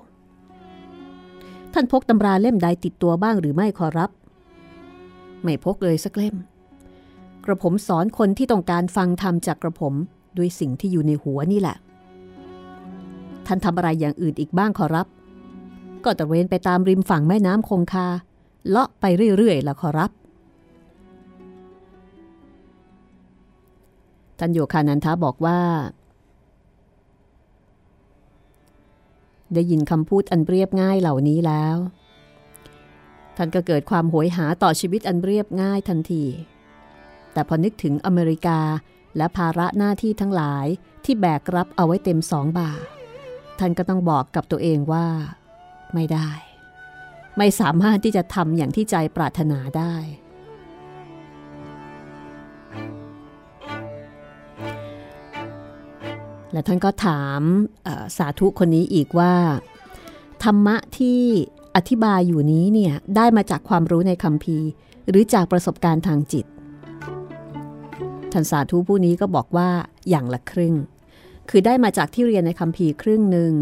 [1.72, 4.10] ท่านพกตำราเล่มใดติดตัวบ้างหรือไม่ขอรับ
[5.42, 6.36] ไม่พกเลยสักเล่ม
[7.44, 9.94] กระผมสอนคนที่ต้องการฟังธรรมจากกระผม
[10.36, 11.76] ด้วยสิ่งที่อยู่ในหัวนี่แหละ
[13.46, 15.08] ท่านทำอะไรอย่างอื่นอีกบ้างขอรับ
[16.04, 18.06] ก็ตะเวนไปตามริมฝั่งแม่น้ำคงคา
[18.68, 19.04] เลาะไป
[19.36, 20.10] เรื่อยๆละขอรับ
[24.38, 25.60] ท่านโยคานันทะบอกว่า
[29.54, 31.76] ได้ยินคำพูดอันเรียบง่ายเหล่านี้แล้ว
[33.36, 36.24] ท่านก็เกิดความโหยหาต่อชีวิตอันเรียบง่ายทันที
[37.32, 38.60] แต่พอนึกถึงอเมริกา
[39.16, 40.66] และภาระหน้าที่ทั้งหลาย
[41.04, 42.70] ที่แบกรับเอาไว้เต็มสองบ่า
[43.58, 45.06] ท่านก็ต้องบอกกับตัวเองว่า
[45.94, 46.30] ไม่ได้
[47.38, 49.94] ไม่สามารถที่จะทำอย่างที่ใจปรารถนาได้
[56.52, 57.40] และท่านก็ถาม
[58.16, 59.34] สาธุคนนี้อีกว่า
[60.44, 61.20] ธรรมะที่
[61.76, 64.68] อธิบายอยู่นี้เนี่ยได้มาจากความรู้ในคัมภีร์
[65.08, 66.46] หรือจากประสบการณ์ทางจิต
[68.32, 69.70] ท่านสาธุผู้นี้ก็บอกว่า
[70.08, 70.74] อย่างละครึ่ง
[71.50, 73.52] คือได้มาจากที่เรียนในคัมภีร์ครึ่งหนึ่ง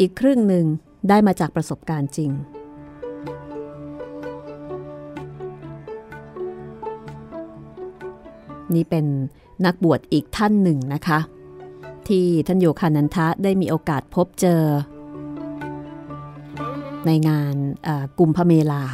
[0.00, 0.66] อีกครึ่งหนึ่ง
[1.08, 2.30] ได้มาจากประสบการณ์จริง
[8.74, 9.06] นี่เป็น
[9.66, 11.18] นักบวชอีกท่านหนึ่งนะคะ
[12.08, 14.62] ที่ท่านโยคานันทะได้มีโอกาสพบเจอ
[17.06, 18.84] ในงานเอ่อกุมพเมลา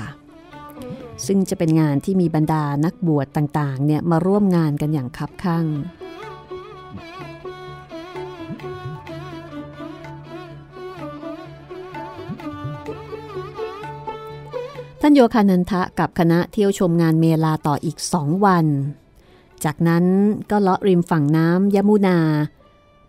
[1.26, 5.66] ซึ่งจะเป็นงานที่มีบรรดานักบวชต่างๆเนี่ยมาร่วมงานกันอย่างคับข้าง
[15.06, 18.66] ท่านโยคานันทะกับคณะเที่ยวชมงานเมลาต่ออีกสองวัน
[19.64, 20.04] จากนั้น
[20.50, 22.18] ก็เลาะริมฝั่งน้ำยมุนา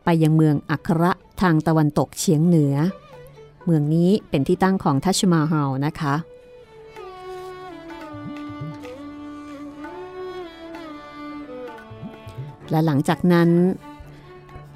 [0.03, 2.75] ไปยังเมืองอัคระทางตะวันตกเฉียงเหนือ
[3.65, 6.15] เมืองนี้เป็นที่ตั้งของทัชมาฮาลนะคะ
[12.69, 13.49] และหลังจากนั้น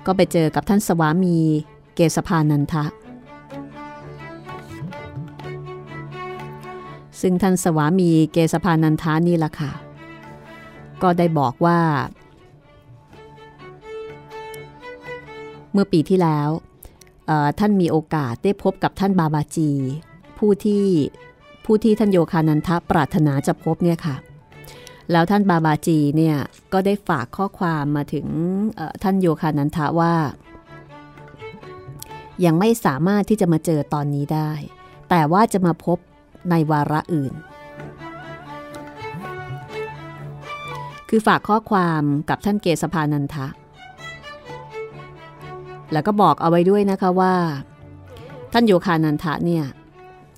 [0.05, 1.37] ก็ไปเจอกับท่านสวามี
[1.95, 2.83] เกสพานันทะ
[7.21, 9.71] ซึ่งท่านสวามีเกสพานันทานี่ล่ะค่ะ
[11.01, 11.79] ก็ได้บอกว่า
[15.73, 16.49] เมื่อปีที่แล้ว
[17.59, 19.71] ท่านมีโอกาสได้พบกับท่านบาบาจี
[20.37, 20.85] ผู้ที่
[21.65, 24.15] ผู้ที่ท่านโยคานันทะปรารถนาจะพบเนี่ยค่ะ
[25.11, 26.37] แล้วท่านบาบาจีเนี่ย
[26.73, 28.27] ก็ได้ฝากข้อความมาถึง
[29.03, 30.13] ท่านโยคานันทะว่า
[32.45, 34.51] ยังไม่สามารถที่จะมาเจอตอนนี้ได้
[35.09, 35.97] แต่ว่าจะมาพบ
[36.49, 37.33] ในวาระอื่น
[41.09, 43.47] คือฝากข้อความกับท่านเกษพานันทะ
[45.93, 47.35] แล้วก็บอกเอาไว้ด้วยนะคะว่า
[48.53, 49.65] ท่านโยคานันทะเนี่ย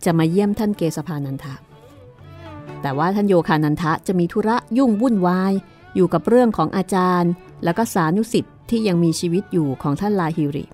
[0.06, 1.54] จะมาเยี่ยมท่านเกษพานันทะ
[2.82, 5.54] แต่ว่าท่านโยคานันทะจะมีธุระยุ่งวุ่นวาย
[5.96, 7.32] อยู่กับเรื่องของอาจารย์
[7.64, 10.66] แล้วก็สานุสิทธิ์ที่ยังมีชีวิตอยู่ของท่านลาฮิริ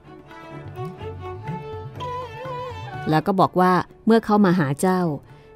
[3.09, 3.71] แล้วก็บอกว่า
[4.05, 5.01] เมื่อเขามาหาเจ้า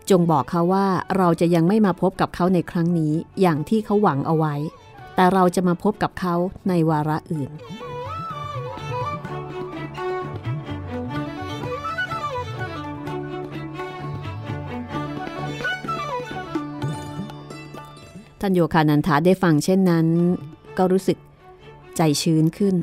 [0.10, 0.88] จงบอกเขาว่า
[1.18, 4.56] เราจะยังไม่มาพบกับเขาในครั้งนี้อย่างที่เขาหวังเอาไว้
[5.16, 6.36] แต่เราจะมาพบกับเขา
[6.68, 7.52] ในวาระอื่น
[18.40, 20.08] ท่านโยคานันทาได้ฟังเช่นนั้น
[20.78, 21.18] ก็รู้สึก
[21.98, 22.76] ใจชื้นขึ้น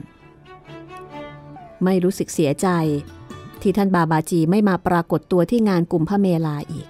[1.84, 2.68] ไม่รู้สึกเสียใจ
[3.62, 6.86] ที่ท่านบาบาจีไม่มาปรากฏตัวที่งานกลุ่มพระเมลาอีก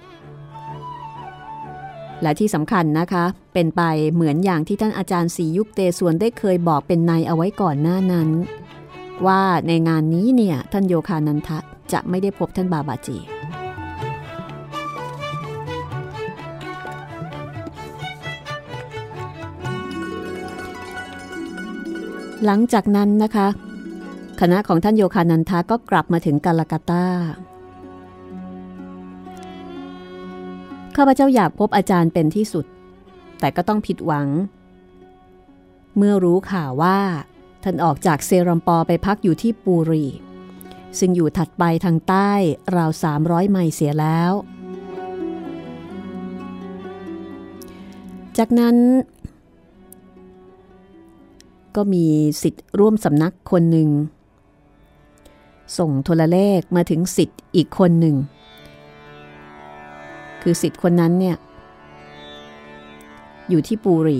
[2.21, 3.81] และที่สำคัญนะคะ เป็นไป
[4.13, 8.29] เหมือนอย่างที่ท่านอาจารย์สียุคเตส่วนได้เคยบอกเป็นในเอาไว้ก่อนหน้านั้น
[9.25, 11.59] ว่าในงานนี้เนี่ยท่านโยคานันทะ
[11.91, 13.17] จะไม่ได้พบท่านบาบาจี
[22.45, 23.47] หลังจากนั้นนะคะ
[24.41, 27.05] คณะของท่านโยคานันทาก็กลับมาถึงกาลากาตา
[30.95, 32.65] ข้าพเจ้าอยากพบอาจารย์เป็นที่สุด
[33.39, 34.27] แต่ก็ต้องผิดหวัง
[35.97, 36.99] เมื่อรู้ข่าวว่า
[37.63, 40.05] ท่านออกจากเซรัมปอไปพักอยู่ที่ปูรี
[40.99, 42.31] ซึ่งอยู่ถัดไปทางใต้
[42.75, 44.31] ราว 300 ไมล์เสียแล้ว
[48.37, 48.75] จากนั้น
[51.75, 52.05] ก็มี
[52.41, 53.89] สิทธิ์ร่วมสำนักคนหนึ่ง
[55.77, 58.15] ส่งโทรเลขมาถึงสิทธิ์อีกคนหนึ่ง
[60.41, 61.37] คือสิทธิ์คนนั้นเนี่ย
[63.49, 64.19] อยู่ที่ปูรี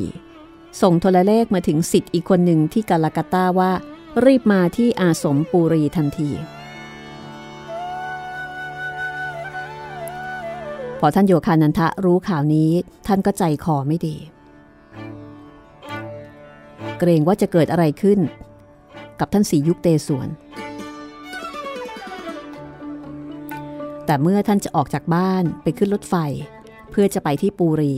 [0.81, 3.71] ส่งโทรเลขมาถึงสิทธิ์อีกคนหนึ่งที่กาลากาตาว่า
[4.25, 6.29] รีบมาที่อาสมปูรีทันที
[10.99, 12.69] พอท่านโยคานันทะรู้ข่าวนี้
[13.07, 14.15] ท่านก็ใจคอไม่ดี
[16.99, 18.19] เกรงว่าจะเกิดอะไรขึ้น
[19.19, 20.27] กับท่านสียุคเตสวน
[24.09, 26.15] แต่เมื่อท่านจะออกจากบ้านไปขึ้นรถไฟ
[26.91, 27.93] เพื่อจะไปที่ปูรี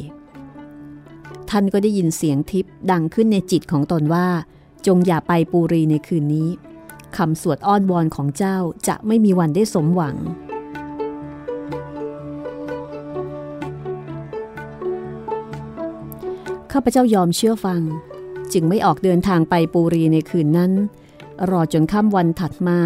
[1.50, 4.28] ท่านก็ได้ยินเสียงทิพย์ดังขึ้นในจิตของตนว่า
[4.88, 6.50] จงอย่าไปปูรีในคืนนี้
[7.18, 8.58] คำสวดอ้อนวอนของเจ้า
[8.88, 10.16] จะไม่มีวันได้สมหวัง
[16.72, 17.82] ข้าพเจ้ายอมเชื่อฟัง
[18.54, 20.72] จึงไม่ออกเดินทางไปปูรีในคืนนั้น
[21.50, 22.80] รอจนค่ำวันถัดมา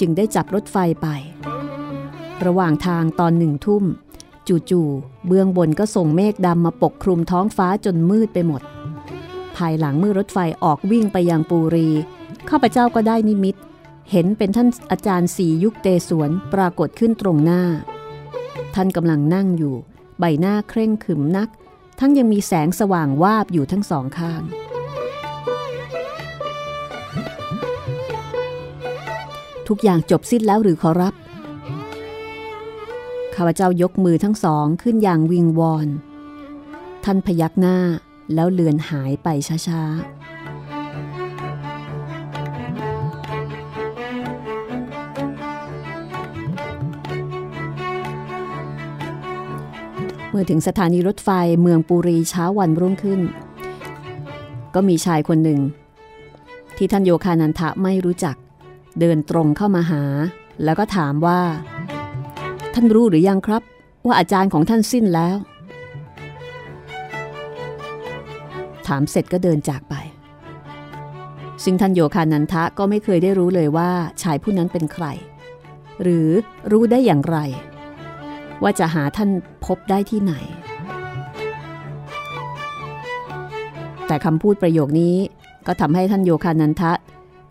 [0.00, 1.08] จึงได้จับรถไฟไป
[2.46, 3.84] ระหว่างทางตอนหนึ่งทุ่ม
[4.70, 8.62] จู่ๆเบื้องบนก็ส่งเมฆดำมาปกคลุมท้องฟ้าจนมืดไปหมด
[9.56, 11.88] ภายหลังเมื่อรถไฟออกวิ่งไปยังปูรี
[12.48, 13.56] ข้าพเจ้าก็ได้นิมิต
[14.10, 17.62] เห็นเป็นท่านอาจารย์สียุคเตสวนปรากฏขึ้นตรงหน้า
[18.74, 19.74] ท่านกำลังนั่งอยู่
[20.18, 21.48] ใบหน้าเคร่งขรึมนัก
[22.00, 24.42] ทั้งยังมีแสงสว่างวาบอยู่ทั้งสองข้าง
[29.68, 31.14] ทุกอย่างจบสิ้นแล้วหรือขอรับ
[33.34, 35.88] ข้าพเจ้ายกมือทั้งสองขึ้นอย่างวิงวอน
[37.04, 37.78] ท่านพยักหน้า
[38.34, 39.28] แล้วเลือนหายไป
[39.66, 40.22] ช้าๆ
[50.30, 51.28] เมื่อถึงสถานีรถไฟ
[51.62, 53.20] เมืองปุรีเช้าวันรุ่งขึ้น
[54.74, 55.60] ก็มีชายคนหนึ่ง
[56.76, 58.36] ที่ท่านโยคานันทะไม่รู้จัก
[59.00, 60.02] เดินตรงเข้ามาหา
[60.64, 61.40] แล้วก็ถามว่า
[62.74, 63.62] ท่านรู้หรือยังครับ
[64.06, 65.36] ว่าอาจารย์ของท่านสิ้นแล้ว
[68.86, 69.94] ถามเสร็จก็เดินจากไป
[71.64, 73.90] ซึ่งท่านโยคานันทะก็ไม่เคยได้รู้เลยว่า
[74.22, 75.06] ชายผู้นั้นเป็นใคร
[76.02, 76.28] หรือ
[76.72, 77.38] รู้ได้อย่างไร
[78.62, 79.30] ว่าจะหาท่าน
[79.64, 80.34] พบได้ที่ไหน
[84.06, 85.16] แต่คำพูดประโยคนี้
[85.66, 86.92] ก็ทำให้ท่านโยคานันทะ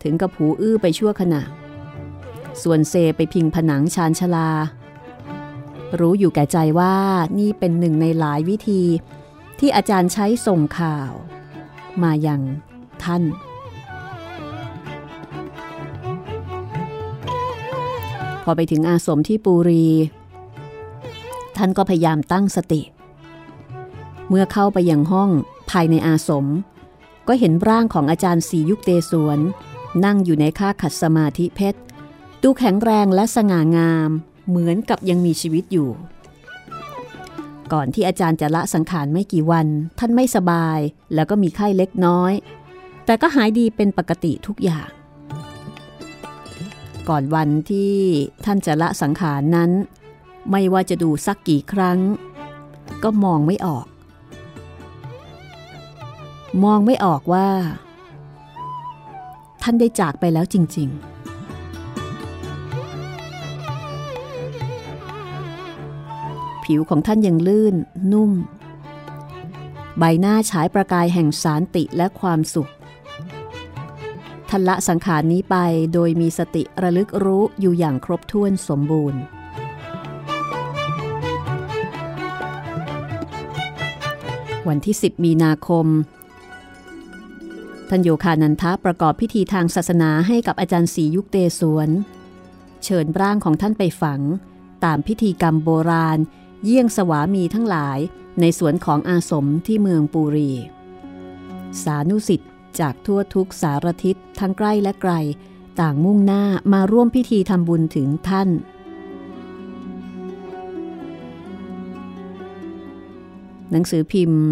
[0.02, 1.42] ถึงกับหูอื้อไปชั่วขณะ
[2.62, 4.48] ส่วนเซไปพิงผนังชานชลา
[6.00, 6.94] รู้อยู่แก่ใจว่า
[7.38, 8.82] นี่เป็นหนึ่งในหลายวิธี
[9.58, 11.12] ที่อาจารย์ใช้ส่งข่าว
[12.02, 12.42] มายัง
[13.04, 13.22] ท่าน
[18.44, 19.86] พอไปถึงอาสมที่ปูรี
[21.56, 22.82] ท่านก็พยายามตั้งสติ
[24.28, 25.30] เมื่อเข้าไปยังห้อง
[25.70, 26.46] ภายในอาสม
[27.28, 29.38] ก็เห็นร่างของอาจารย์สียุคเตสวน
[30.04, 31.78] นั่งอยู่ในค่าขัดสมาธิเพชร
[32.42, 34.10] ดูแข็งแรงและสง่างาม
[34.48, 35.90] เหมือนกับยังมีชีวิตอยู่
[37.72, 39.66] ก่อนที่อาจารย์จะละสังขารไม่กี่วัน
[39.98, 40.78] ท่านไม่สบาย
[41.14, 42.32] แล้วก็มีไข้เล็กน้อย
[43.06, 44.88] แต่ก็หายดีเป็นปกติทุกอย่าง
[47.08, 47.94] ก่อนวันที่
[48.44, 49.70] ท่านจะละสังขารนั้น
[50.50, 51.98] ไม่ว่าจะดูสักกี่ครั้ง
[53.02, 53.86] ก็มองไม่ออก
[56.64, 57.48] มองไม่ออกว่า
[59.62, 61.11] ท่านได้จากไปแล้วจริง ๆ
[66.72, 67.74] ผิวของท่านยังลื่น
[68.12, 68.32] นุ่ม
[69.98, 72.70] ใบหน้าฉายประกายแห่งสารติและความสุข
[74.48, 75.56] ทันละสังขารนี้ไป
[75.94, 79.20] โดยมีสติระลึกรู้อยู่อย่างครบถ้วนสมบูรณ์
[84.68, 85.86] วันที่ 10 มีนาคม
[87.88, 91.88] ท่านโยคานันทะประกอบพิธีทางศาสนาให้กับอาจารย์ศรียุคเตสวน
[92.84, 94.20] เชิญร่างของท่านไปฝัง
[94.84, 96.20] ตามพิธีกรรมโบราณ
[96.64, 97.98] เยี่ยงสวามีทั้งหลาย
[98.40, 100.52] ในสวนของอาสมที่เมืองปูรี
[101.82, 102.50] สานุสิทธิ์
[102.80, 105.12] จากทั่วทุกสารทิศทั้งใกล้และไกล
[105.80, 106.42] ต่างมุ่งหน้า
[106.72, 108.48] มาร่วมพิธีทำบุญถึงท่าน
[113.70, 114.42] หนังสือพิมพ์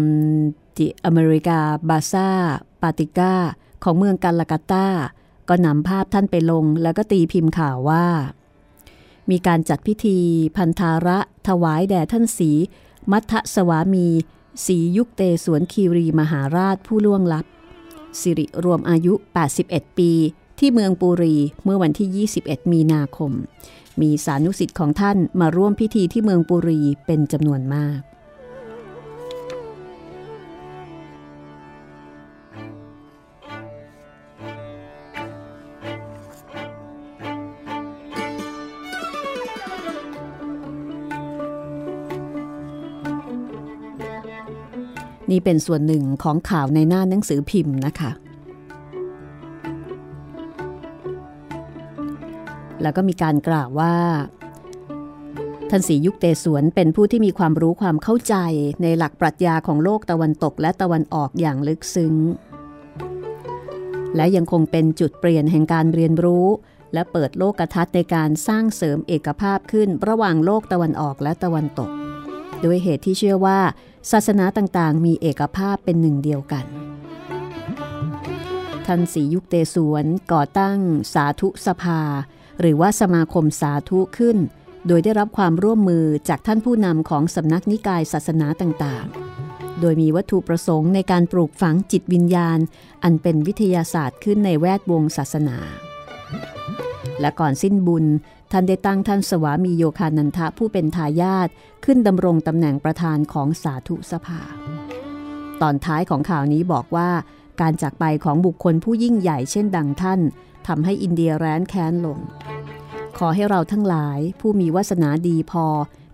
[0.77, 1.59] The America
[1.89, 2.29] b a z a
[2.81, 3.33] p a t i c a
[3.83, 4.87] ของเมืองกาลากาตา
[5.49, 8.05] ก็นำภาพท่านไปลงแล้วก็ตีพิมพ์ข่าวว่า
[9.29, 10.17] มีการจัดพิธี
[10.57, 12.51] พันธาระถวายแด่ท่านสี
[13.11, 14.07] มัทสวามี
[14.65, 17.45] สียุคเตสวนคีรีมหาราชผู้ล่วงลับ
[18.21, 19.13] สิริรวมอายุ
[19.55, 20.11] 81 ปี
[20.59, 23.31] ที่เมืองปูรีเมื่อวันที่ 21 มีนาคม
[24.01, 27.99] มีสานุสิทธิ์ของท่านมาร่วมพิธีที่เมืองปูรีเป็นจำนวนมาก
[45.31, 48.11] นี่เป็นส่วนหนึ่งของข่าวในหน้าหนังสือพิมพ์นะคะ
[52.81, 53.95] แล้วก็มีการกล่าวว่า
[55.69, 58.35] ท่านศรียุคเตสวนเป็นผู้ที่มีความรู้ความเข้าใจ
[58.81, 62.15] ในหลักปรัชญาของโลกตะวันตกและตะวันออกอย่างลึกซึ้ง
[64.15, 66.47] และยังคงเป็นจุดเปลี่ยนแห่งการเรียนรู้
[66.93, 71.89] และเปิดโลกทัศน์ในการสร้างเสริมเอกภาพขึ้นระหว่างโลกตะวันออกและตะวันตก
[72.65, 73.59] ด้วยเหตุที่เชื่อว่า
[74.11, 76.65] ศาสนาต่างๆ มีเอกภาพเป็นหนึ่งเดียวกัน
[78.85, 80.77] ท่านศรียุคเตสวนก่อตั้ง
[81.13, 82.01] สาธุสภา
[82.59, 84.37] หรือว่าสมาคมสาธุขึ้น
[84.87, 92.59] โดยได้รับความร่วมมือจากท่านผู้นำของสำนักนิกายศาสนาต่างๆ โดยมีวัตถุประสงค์ในการปลูกฝังจิตวิญญาณ
[93.03, 95.57] อันเป็นวิทยาศาสตร์ขึ้นในแวดวงศาสนา
[97.19, 98.05] และก่อนสิ้นบุญ
[98.51, 101.49] ท่านได้ตั้งท่านสวามีโยคานันทะผู้เป็นทายาท
[101.85, 104.41] ขึ้นดำรงตำแหน่งประธานของสาธุสภา
[105.61, 107.09] ตอนท้ายของข่าวนี้บอกว่า
[107.61, 110.19] การจากไปของบุคคลผู้ยิ่งใหญ่เช่นดังท่าน
[110.67, 112.19] ทำให้อินเดียแร้นแค้นลง
[113.17, 115.65] ขอให้เราทั้งหลายผู้มีวาสนาดีพอ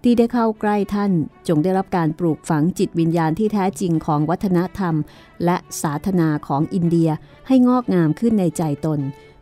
[0.04, 1.12] ที่ได้เข้าใกล้ท่าน
[1.48, 4.96] จงได้รับการปลูกฝังจิตวิญญาณที่แท้จริงของวัฒนธรรม
[5.46, 7.10] และสาธนาของอินเดีย
[7.48, 9.00] ให้งอกงามขึ้นในใจตน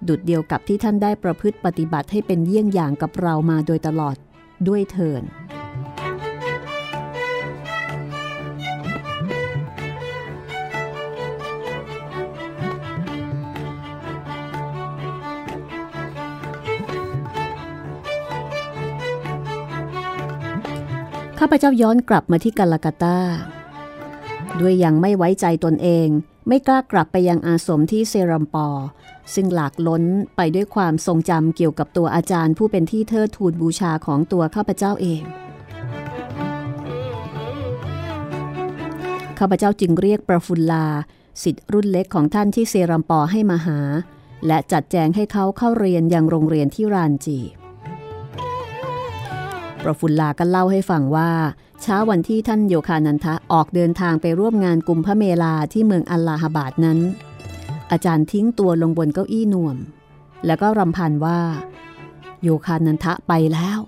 [0.10, 4.16] ดุดเดียวกับที่ท่านได้ประพฤติปฏิบัติให้เป็นเยี่ยงอย่างกับเรามาโดยตลอด
[4.68, 5.24] ด้วยเถิน
[21.40, 23.20] ข้าพเจ้าย้อนกลับมาที่กาลากาตา
[24.60, 26.08] ด้วยยังไม่ไว้ใจตนเอง
[26.48, 28.68] ไม่กล้ากลับไปยังอาสมที่เซรัมปอ
[29.34, 30.04] ซึ่งหลากล้น
[30.36, 35.24] ไปด้วยความทรงจำเกี่ยวกับตัวอาจารย์ผู้เป็นที่เทิดทูนบูชาของตัวข้าพเจ้าเอง
[39.40, 40.86] ข้าพเจ้าจึงเรียกประฟุลลา
[41.44, 43.80] สิทธิ์รุ่นเล็กของท่านที่เซรัมปอให้มาหา
[44.48, 47.40] และจัดแจงให้เขาเข้าเรียนยังโรงเรียนที่รานจี
[49.84, 51.32] ประฟุลลาก็เล่าให้ฟังว่า
[51.82, 57.00] เช้าวันที่ท่านโยคานันทะออกเดินทางไปร่วมงานกลุ่มพระเมลาที่เมืองอัลลาฮาบาดนั้น
[57.92, 59.78] อาจารย์ทิ้งตัวลงบนเก้าอี้น่วม
[60.46, 61.40] แล้วก็รำพันว่า
[62.44, 63.80] โยคานันทะไปแล้ว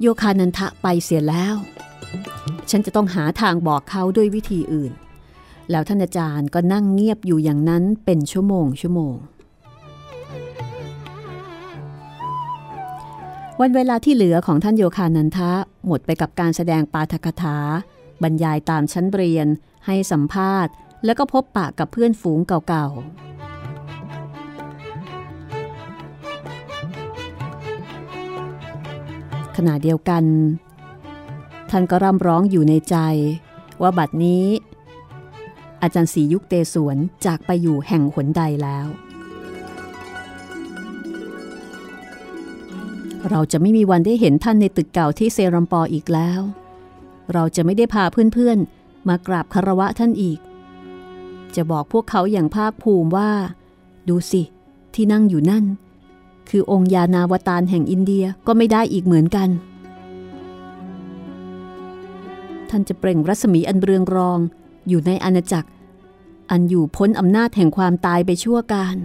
[0.00, 1.54] โยคานันทะไปเสียแล้ว
[2.70, 4.92] ฉันจะต้องหาทางบอกเขาด้วยวิธีอื่น
[5.70, 9.14] แล้วท่านอาจารย์ก็นั่งเงียบอยู่อย่างนั้นเป็นชั่วโมงชั่วโมง
[13.60, 15.52] วันเวลาที่เหลือของท่านโยคานันทะ
[15.86, 17.56] หมดไปกับการแสดงปาฐกถา
[18.22, 19.46] บรรยายตามชั้นเรียน
[19.86, 20.72] ให้สัมภาษณ์
[21.04, 22.88] แล้วก็พบปะกับเพื่อนฝูงเก่า
[29.60, 30.24] ขณะเดียวกัน
[31.70, 32.96] ท่านก็ร่ำร้องอยู่ในใจ
[33.82, 34.44] ว่าบัดนี้
[35.82, 36.96] อาจารย์ศรียุคเตสวน
[37.26, 38.86] จากไปอยู่แห่งหนใดแล้ว
[43.30, 46.40] เราจะไม่มีวันได้เห็นท่านในตึกเก่าที่เซรัมปออีกแล้ว
[47.32, 50.38] เราจะไม่ได้พาเพื่อนๆ มากราบคารวะท่านอีก
[51.54, 53.30] จะบอกพวกเขาอย่างภาคภูมิว่า
[54.08, 54.42] ดูสิ
[54.94, 55.64] ที่นั่งอยู่นั่น
[56.50, 59.48] คือองค์ยานาวตารแห่งอินเดียก็ไม่ได้อีกเหมือนกัน
[62.70, 64.38] ท่านจะเปล่งรัศมีอันเรืองรอง
[64.88, 65.68] อยู่ในอาณาจักร
[66.50, 68.96] อันอยู่พ้นอำนาจแห่งความตายไปชั่วการ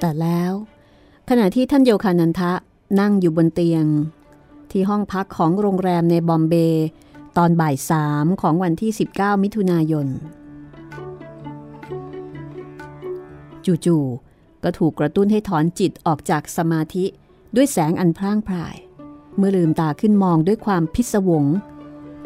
[0.00, 0.52] แต่แล้ว
[1.28, 2.52] ขณะที่ท่านโยคานันทะ
[3.00, 3.84] นั่งอยู่บนเตียง
[4.70, 6.86] ที่ห้องพักของโรงแรมในบอมเบย์
[7.36, 10.06] ตอนบ่ายสามของวันที่ 19 มิถุนายน
[13.86, 17.04] จู่ๆก็ถูกกระตุ้นให้ถอนจิตออกจากสมาธิ
[17.56, 18.76] ด้วยแสงอันพร่างพราย
[19.36, 21.44] เมื่อลืมตาขึ้นมองด้วยความพิศวง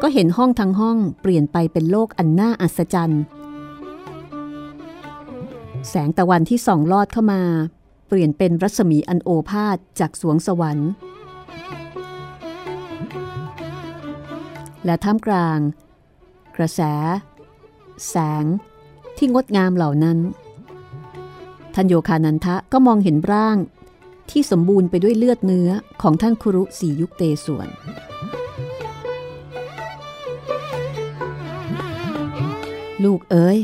[0.01, 3.23] ก็เห็นห้องทั้งห้องเปลี่ยนไปเป็นโลกอันน่าอัศจรรย์
[5.89, 7.41] แสงตะวันที่ส่องลอดเข้ามา
[8.07, 10.89] เปลี่ยนเป็นรัศมีอันโอภาสจากสวงสวรรค์
[14.85, 15.59] และท่ามกลาง
[16.55, 16.81] กระแส
[18.09, 18.45] แสง
[19.17, 20.17] ที่งดงามเหล่านั้น
[21.73, 23.57] ท่านโยคานันทะก็มองเห็นร่าง
[24.31, 25.69] ที่สมบูรณ์ไปด้วยเลือดเนื้อ
[26.01, 27.67] ของท่านครุสียุคเตส่วน
[33.03, 33.57] ลูกเอ๋ย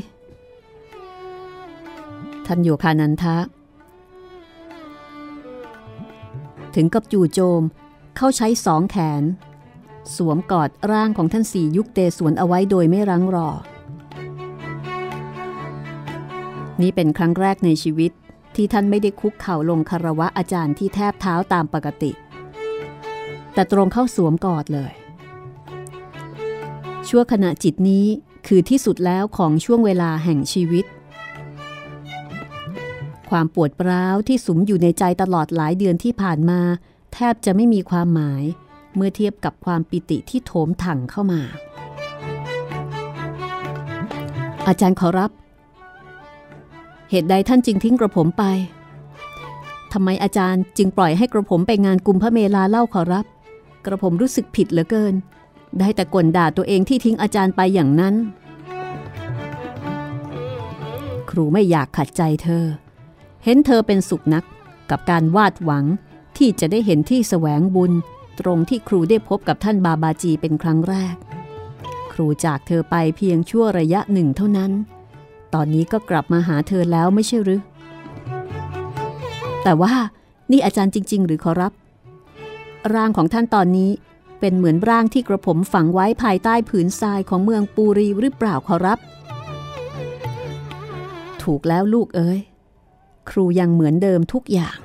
[2.52, 3.38] ท่านโยคานันทะ
[6.76, 7.62] ถึงกับจู่โจม
[8.18, 9.24] เข้าใช้สองแขน
[10.16, 13.50] สวมกอดร่างของท่านสี่ยุคเตสวนเอาไว้โดยไม่รั้งรอ
[16.82, 18.12] นี่เป็นครั้งแรกในชีวิต
[18.56, 22.12] ที่ท่านไม่ได้คุกเข่าลงคารวะอาจารย์ที่แทบเท้าตามปกติ
[23.54, 24.92] แต่ตรงเข้าสวมกอดเลย
[27.08, 28.06] ชั่วขณะจิตนี้
[28.48, 30.86] คือที่สุดแล้วของช่วงเวลาแห่งชีวิต
[33.30, 36.60] ความปวดร้าวที่สุมอยู่ในใจตลอดหลายเดือนที่ผ่านมา
[37.14, 38.44] แทบจะไม่มีความหมาย
[38.96, 41.42] เมื่อเทียบกับความปิติที่โถมถังเข้ามา
[44.68, 45.32] อาจารย์ขอรับ
[47.10, 48.44] เหตุใดท่านจึงทิ้งกระผมไป
[49.94, 53.26] ทำไมอาจารย์จึงปล่อยให้กระผมไปงานกุมพระเมลาเล่าขอรับ
[53.86, 55.14] กระผมรู้สึกผิดเหลือเกิน
[55.80, 58.16] ได้แต่กลด่าตัวเองที่ทิ้งอาจารย์ไปอย่างนั้น
[61.30, 62.66] ครูไม่อยากขัดใจเธอ
[63.44, 64.44] เห็นเธอเป็นสุขนัก
[64.90, 65.86] กับการวาดหวัง
[66.38, 67.92] ที่จะได้เห็นที่แสวงบุญ
[68.40, 71.16] ตรงที่ครูได้พบกับท่านบาบาจีเป็นครั้งแรก
[72.14, 74.72] ครูจากเธอไปเพียงชั่วระยะหนึ่งเท่านั้น
[75.54, 77.62] ตอนนี้ก็กลับมาหาเธอแล้วไม่ใช่หรือ
[79.64, 79.94] แต่ว่า
[80.52, 81.74] นี่อาจารย์จริง ๆ หรือขอรับ
[82.94, 83.92] ร่างของท่านตอนนี้
[84.40, 89.00] เป็นเหมือนร่างที่กระผมฝังไว้ภายใต้ผืนทรายของเมืองปูรีหรือเปล่าขอรับ
[91.44, 92.40] ถูกแล้วลูกเอ๋ย
[93.32, 94.78] ครูยังเหมือนเดิมทุกอย่าง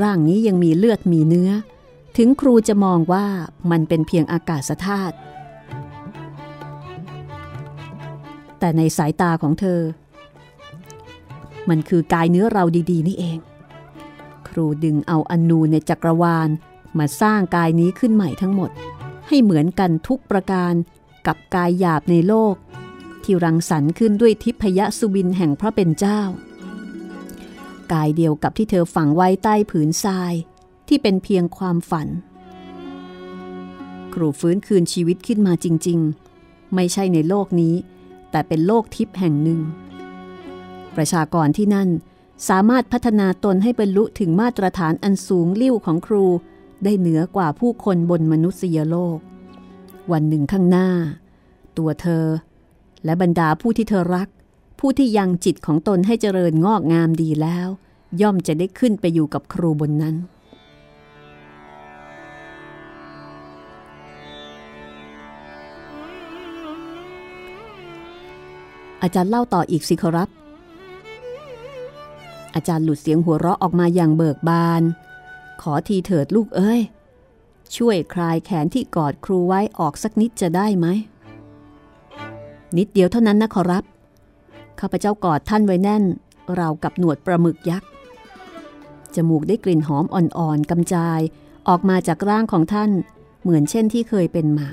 [0.00, 1.50] ร่างนี้ยังมีเลือดมีเนื้อ
[2.16, 3.26] ถึงครูจะมองว่า
[3.70, 5.16] มันเป็นเพียงอากาศธาตุ
[8.58, 9.80] แต่ในสายตาของเธอ
[11.68, 13.38] มันคือกายเนื้อเราดีๆ นี่เอง
[14.48, 16.48] ครูดึงเอาอนูในจักรวาล
[16.98, 18.70] มาสร้างกายนี้ขึ้นใหม่ทั้งหมด
[19.28, 20.72] ให้เหมือนกันทุกประการ
[21.26, 22.54] กับกายหยาบในโลก
[23.22, 26.20] ที่รังสรรค์ขึ้นด้วยทิพยสุบินแห่งพระเป็นเจ้า
[27.92, 30.32] กายเดียวกับที่เธอฝังไว้ใต้ผืนทราย
[30.88, 32.08] ที่เป็นเพียงความฝัน
[34.14, 35.98] ครูฟื้นคืนชีวิตขึ้นมาจริง
[36.36, 37.74] ๆ ไม่ใช่ในโลกนี้
[38.30, 39.60] แต่เป็นโลกทิพย์แห่งหนึ่ง
[40.96, 41.88] ประชากรที่นั่น
[42.48, 46.24] สามารถพัฒนาตนให้บรรลุถึงมาตรฐานอันสูงลิ่วของครู
[46.84, 49.18] ได้เหนือกว่าผู้คนบนมนุษยโลก
[50.12, 50.88] วันหนึ่งข้างหน้า
[51.78, 52.24] ตัวเธอ
[53.04, 54.28] และบรรดาผู้ที่เธอรัก
[54.86, 57.68] ผู้ที่ยังจิตของตนให้เจริญงอกงามดีแล้ว
[58.20, 60.16] ย่อมจะได้ขึ้นไปอยู่กับครูบนนั้น
[69.02, 70.28] อาจารย์เล่าต่ออีกสิครับ
[72.54, 74.82] อาจารย์หลุดเสียงหัวเราะออกมาอย่างเบิกบาน
[75.62, 76.80] ขอทีเถิดลูกเอ้ย
[77.76, 80.86] ช่วยคลายแขนที่กอดครูไว้ออกสักนิดจะได้ไหม
[82.76, 83.84] นิดเดียวเท่านั้นนะขอรับ
[84.80, 86.04] ข้าพเจ้ากอดท่านไว้แน่น
[86.56, 87.88] เรากับหนวดปลาหมึกยักษ์
[89.14, 91.20] จมูกได้กลิ่นหอมอ่อนๆกำจาย
[91.68, 92.90] ออกมาจากร่างของท่าน
[93.42, 94.68] เหมือนเช่นที่เคยเป็นมา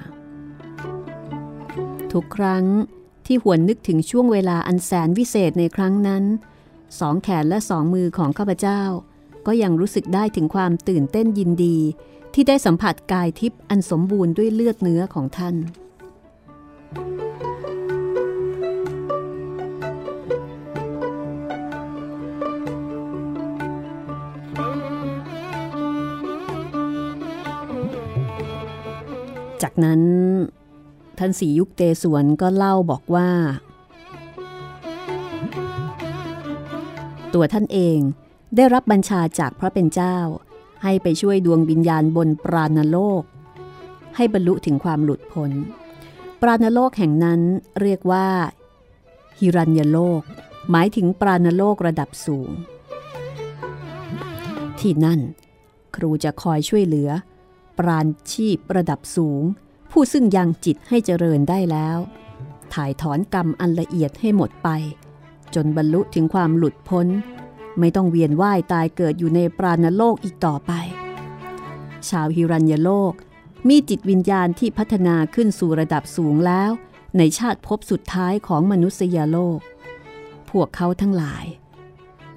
[2.13, 2.65] ทุกครั้ง
[3.25, 6.23] ที่หวนนึกถึงช่วงเวลาอันแสนวิเศษในครั้งนั้น
[6.99, 8.81] สองแขนและสองมือของข้าพเจ้า
[9.47, 11.77] ก็ยังรู้สึกได้ถึงความตื่นเต้นยินดี
[12.33, 15.55] ที่ได้สัมผัสกายทิพย์อันสมบูรณ์ด้วยเลือดเนื้อของท่าน
[29.61, 30.01] จากนั้น
[31.19, 33.29] ท่านสียุคเตสวนก็เล่าบอกว่า
[37.33, 37.97] ตัวท่านเอง
[38.55, 40.17] ได้รับบัญชาจากพระเป็นเจ้า
[40.83, 43.23] ให้ไปช่วยดวงวิญญาณบนปราณโลก
[44.15, 45.51] ให้บรรลุถึงความหลุดพ้น
[46.41, 47.41] ปราณโลกแห่งนั้น
[47.81, 48.27] เรียกว่า
[49.39, 50.21] ฮิรัญยโลก
[50.71, 52.49] หมายถึงปราณโลกระดับสูง
[54.79, 55.19] ที่นั่น
[55.95, 57.09] ครูจะคอยช่วยเหลือ
[57.81, 59.43] ปราณชีพระดับสูง
[59.91, 61.97] ผู้ซึ่งยังจิตให้เจริญได้แล้ว
[62.73, 64.69] ถ่ายถอนกรรมอันละเอียดให้หมดไป
[65.55, 67.07] จนบรรลุถึงความหลุดพ้น
[67.79, 70.71] ไม่ต้องเวียนว่ายตายเกิดอยู่ในปราณโลกอีกต่อไป
[72.09, 73.13] ชาวฮิรัญยโลก
[73.67, 76.71] มีจิตวิญญาณที่พัฒนาขึ้นสู่ระดับสูงแล้ว
[77.17, 79.59] ในชาติภพสุดท้ายของมนุษยโลก
[80.49, 81.45] พวกเขาทั้งหลาย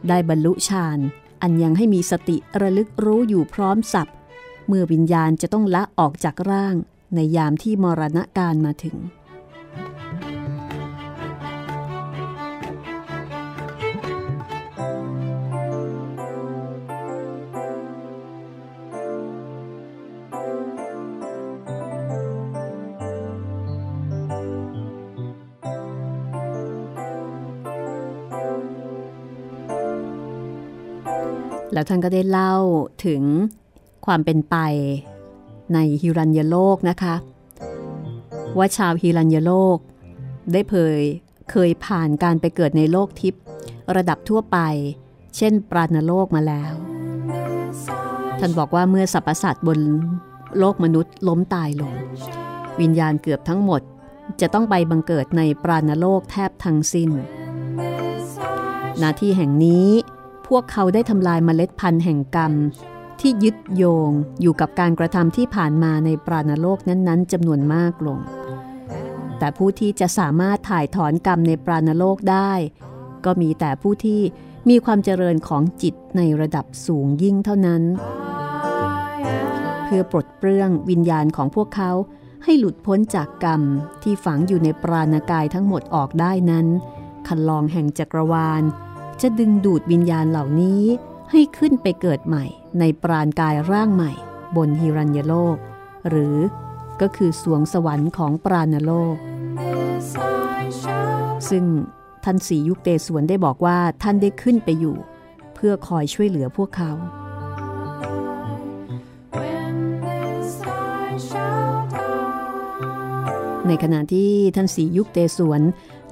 [0.08, 0.98] ได้บรรลุฌาน
[1.42, 4.10] อันยังให้มีสติระลึกรู้อยู่พร้อมสับ
[4.66, 6.74] เมื่อวิญญาณจะต้องละออกจากร่าง
[7.14, 8.96] ในยามที่มรณะการมาถึง
[31.74, 32.54] แล้วท่านก็ได้เล่า
[33.06, 33.22] ถึง
[34.06, 34.56] ความเป็นไป
[35.74, 37.14] ในฮิรัญยโลกนะคะ
[38.58, 39.78] ว่าชาวฮิรัญยโลก
[40.52, 41.00] ได้เผย
[41.50, 43.42] เคยผ่านการไปเกิดในโลกทิพย์
[43.96, 44.58] ระดับทั่วไป
[45.36, 46.72] เช่น ปราณโลกมาแล้ว
[48.38, 49.78] ท่านบอกว่าเมื่อสรรพสัตว์บน
[50.58, 51.94] โลกมนุษย์ล้มตายลง
[52.80, 53.82] วิญญาณเกือบทั้งหมด
[54.40, 57.10] จะต้องไปบังเกิดในปราณโลกแทบทั้งสิ้น
[58.98, 59.88] หน้าที่แห่งนี้
[60.48, 62.52] พวกเขาได้ทำลายเมล็ดพันธุ์แห่งกรรม
[63.20, 64.10] ที่ยึดโยง
[64.40, 68.18] อยู่กับการกระทำที่ผ่านมาในปราณโลกนั้นๆจำนวนมากลง
[69.38, 72.52] แต่ผู้ที่จะสามารถถ่ายถอนกรรมในปราณโลกได้
[73.24, 74.20] ก็มีแต่ผู้ที่
[74.68, 77.82] มีความเจริญของจิตในระดับสูงยิ่งเท่านั้น
[79.84, 81.92] เพื่อปลดเปลื้องวิญญาณของพวกเขา
[82.44, 83.62] ให้หลุดพ้นจากกรรม
[84.02, 86.66] ที่ฝังอยู่ในปราณกายทั้งหมดออกได้นั้น
[87.26, 88.62] คันลองแห่งจักรวาล
[89.20, 90.82] จะดึงดูดวิญญาณเหล่านี้
[91.36, 92.44] ให้ขึ้นไปเกิดใหม่
[92.80, 94.12] ในปราณกายร่างใหม่
[94.56, 95.56] บนฮิรัญยโลก
[96.08, 96.36] หรือ
[97.00, 99.16] ก็คือสวงสวรรค์ของปราณโลก
[101.50, 101.64] ซึ่ง
[102.24, 104.96] ท่านสียุคเตสวนได้บอกว่าท่านได้ขึ้นไปอยู่
[105.54, 106.92] เพื่อคอยช่วยเหลือพวกเขา
[113.66, 115.60] ในขณะที่ท่านสียุคเตสวน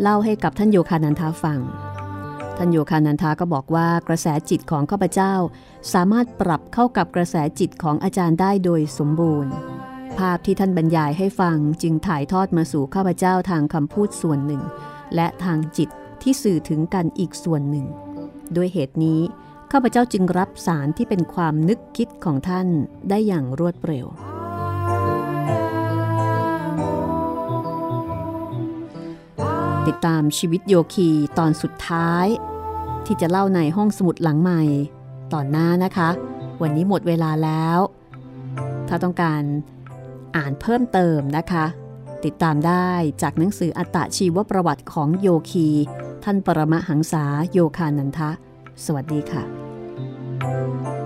[0.01, 1.61] เล่าให้กับท่านโยคานันทาฟัง
[2.65, 5.35] ท่านโยคานันทาก็บอกว่ากระแสจิตของข้าพเจ้า
[5.93, 9.53] สามารถปรับเข้ากับกระแสจิตของอาจารย์ได้โดยสมบูรณ์
[10.19, 14.63] ภาพที่ท่านบรรยายให้ฟังจึงถ่ายทอดมาสู่ข้าพเจ้าทางคำพูดส่วนหนึ่ง
[15.15, 15.89] และทางจิต
[16.23, 17.87] ที่สื่อถึงกันอีกส่วนหนึ่ง
[18.57, 19.21] ด้วยเหตุนี้
[19.73, 22.67] ข้าพเจ้าจึงรับสารที่เป็นความนึกคิดของท่าน
[23.09, 24.09] ได้อย่างรวดเร็ว
[29.89, 32.27] ติดตามชีวิตโยคีตอนสุดท้าย
[33.15, 34.63] ที่จะเล่าในห้องสมุดหลังใหม่
[35.33, 36.09] ตอนหน้านะคะ
[36.63, 37.79] วันนี้หมดเวลาแล้ว
[38.89, 39.43] ถ้าต้องการ
[40.37, 41.65] อ่านเพิ่มเติมนะคะ
[42.25, 42.91] ติดตามได้
[43.23, 45.69] จากหนังสืออัตชีวประวัติของโยคี
[46.25, 48.31] ท่านปรมหังษาโยคานันทะ
[48.85, 51.02] สวัสดีค่ะ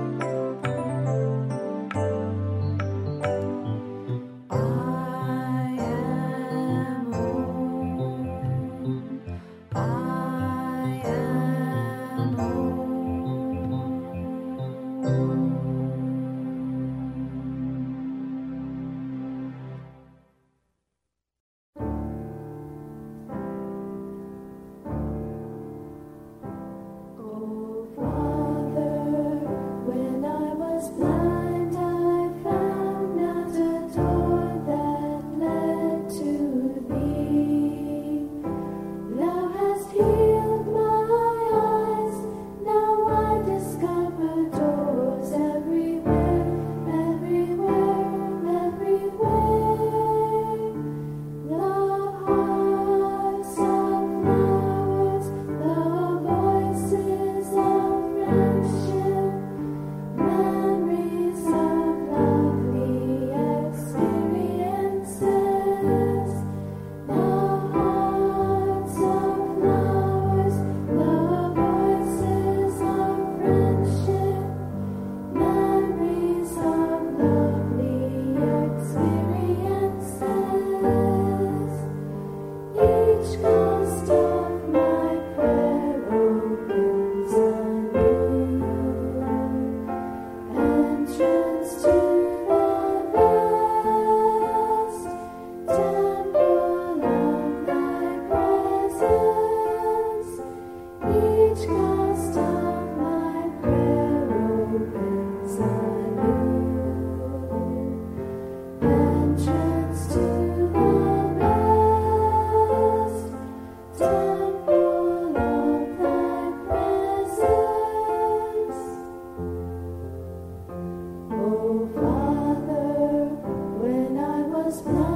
[124.85, 125.16] was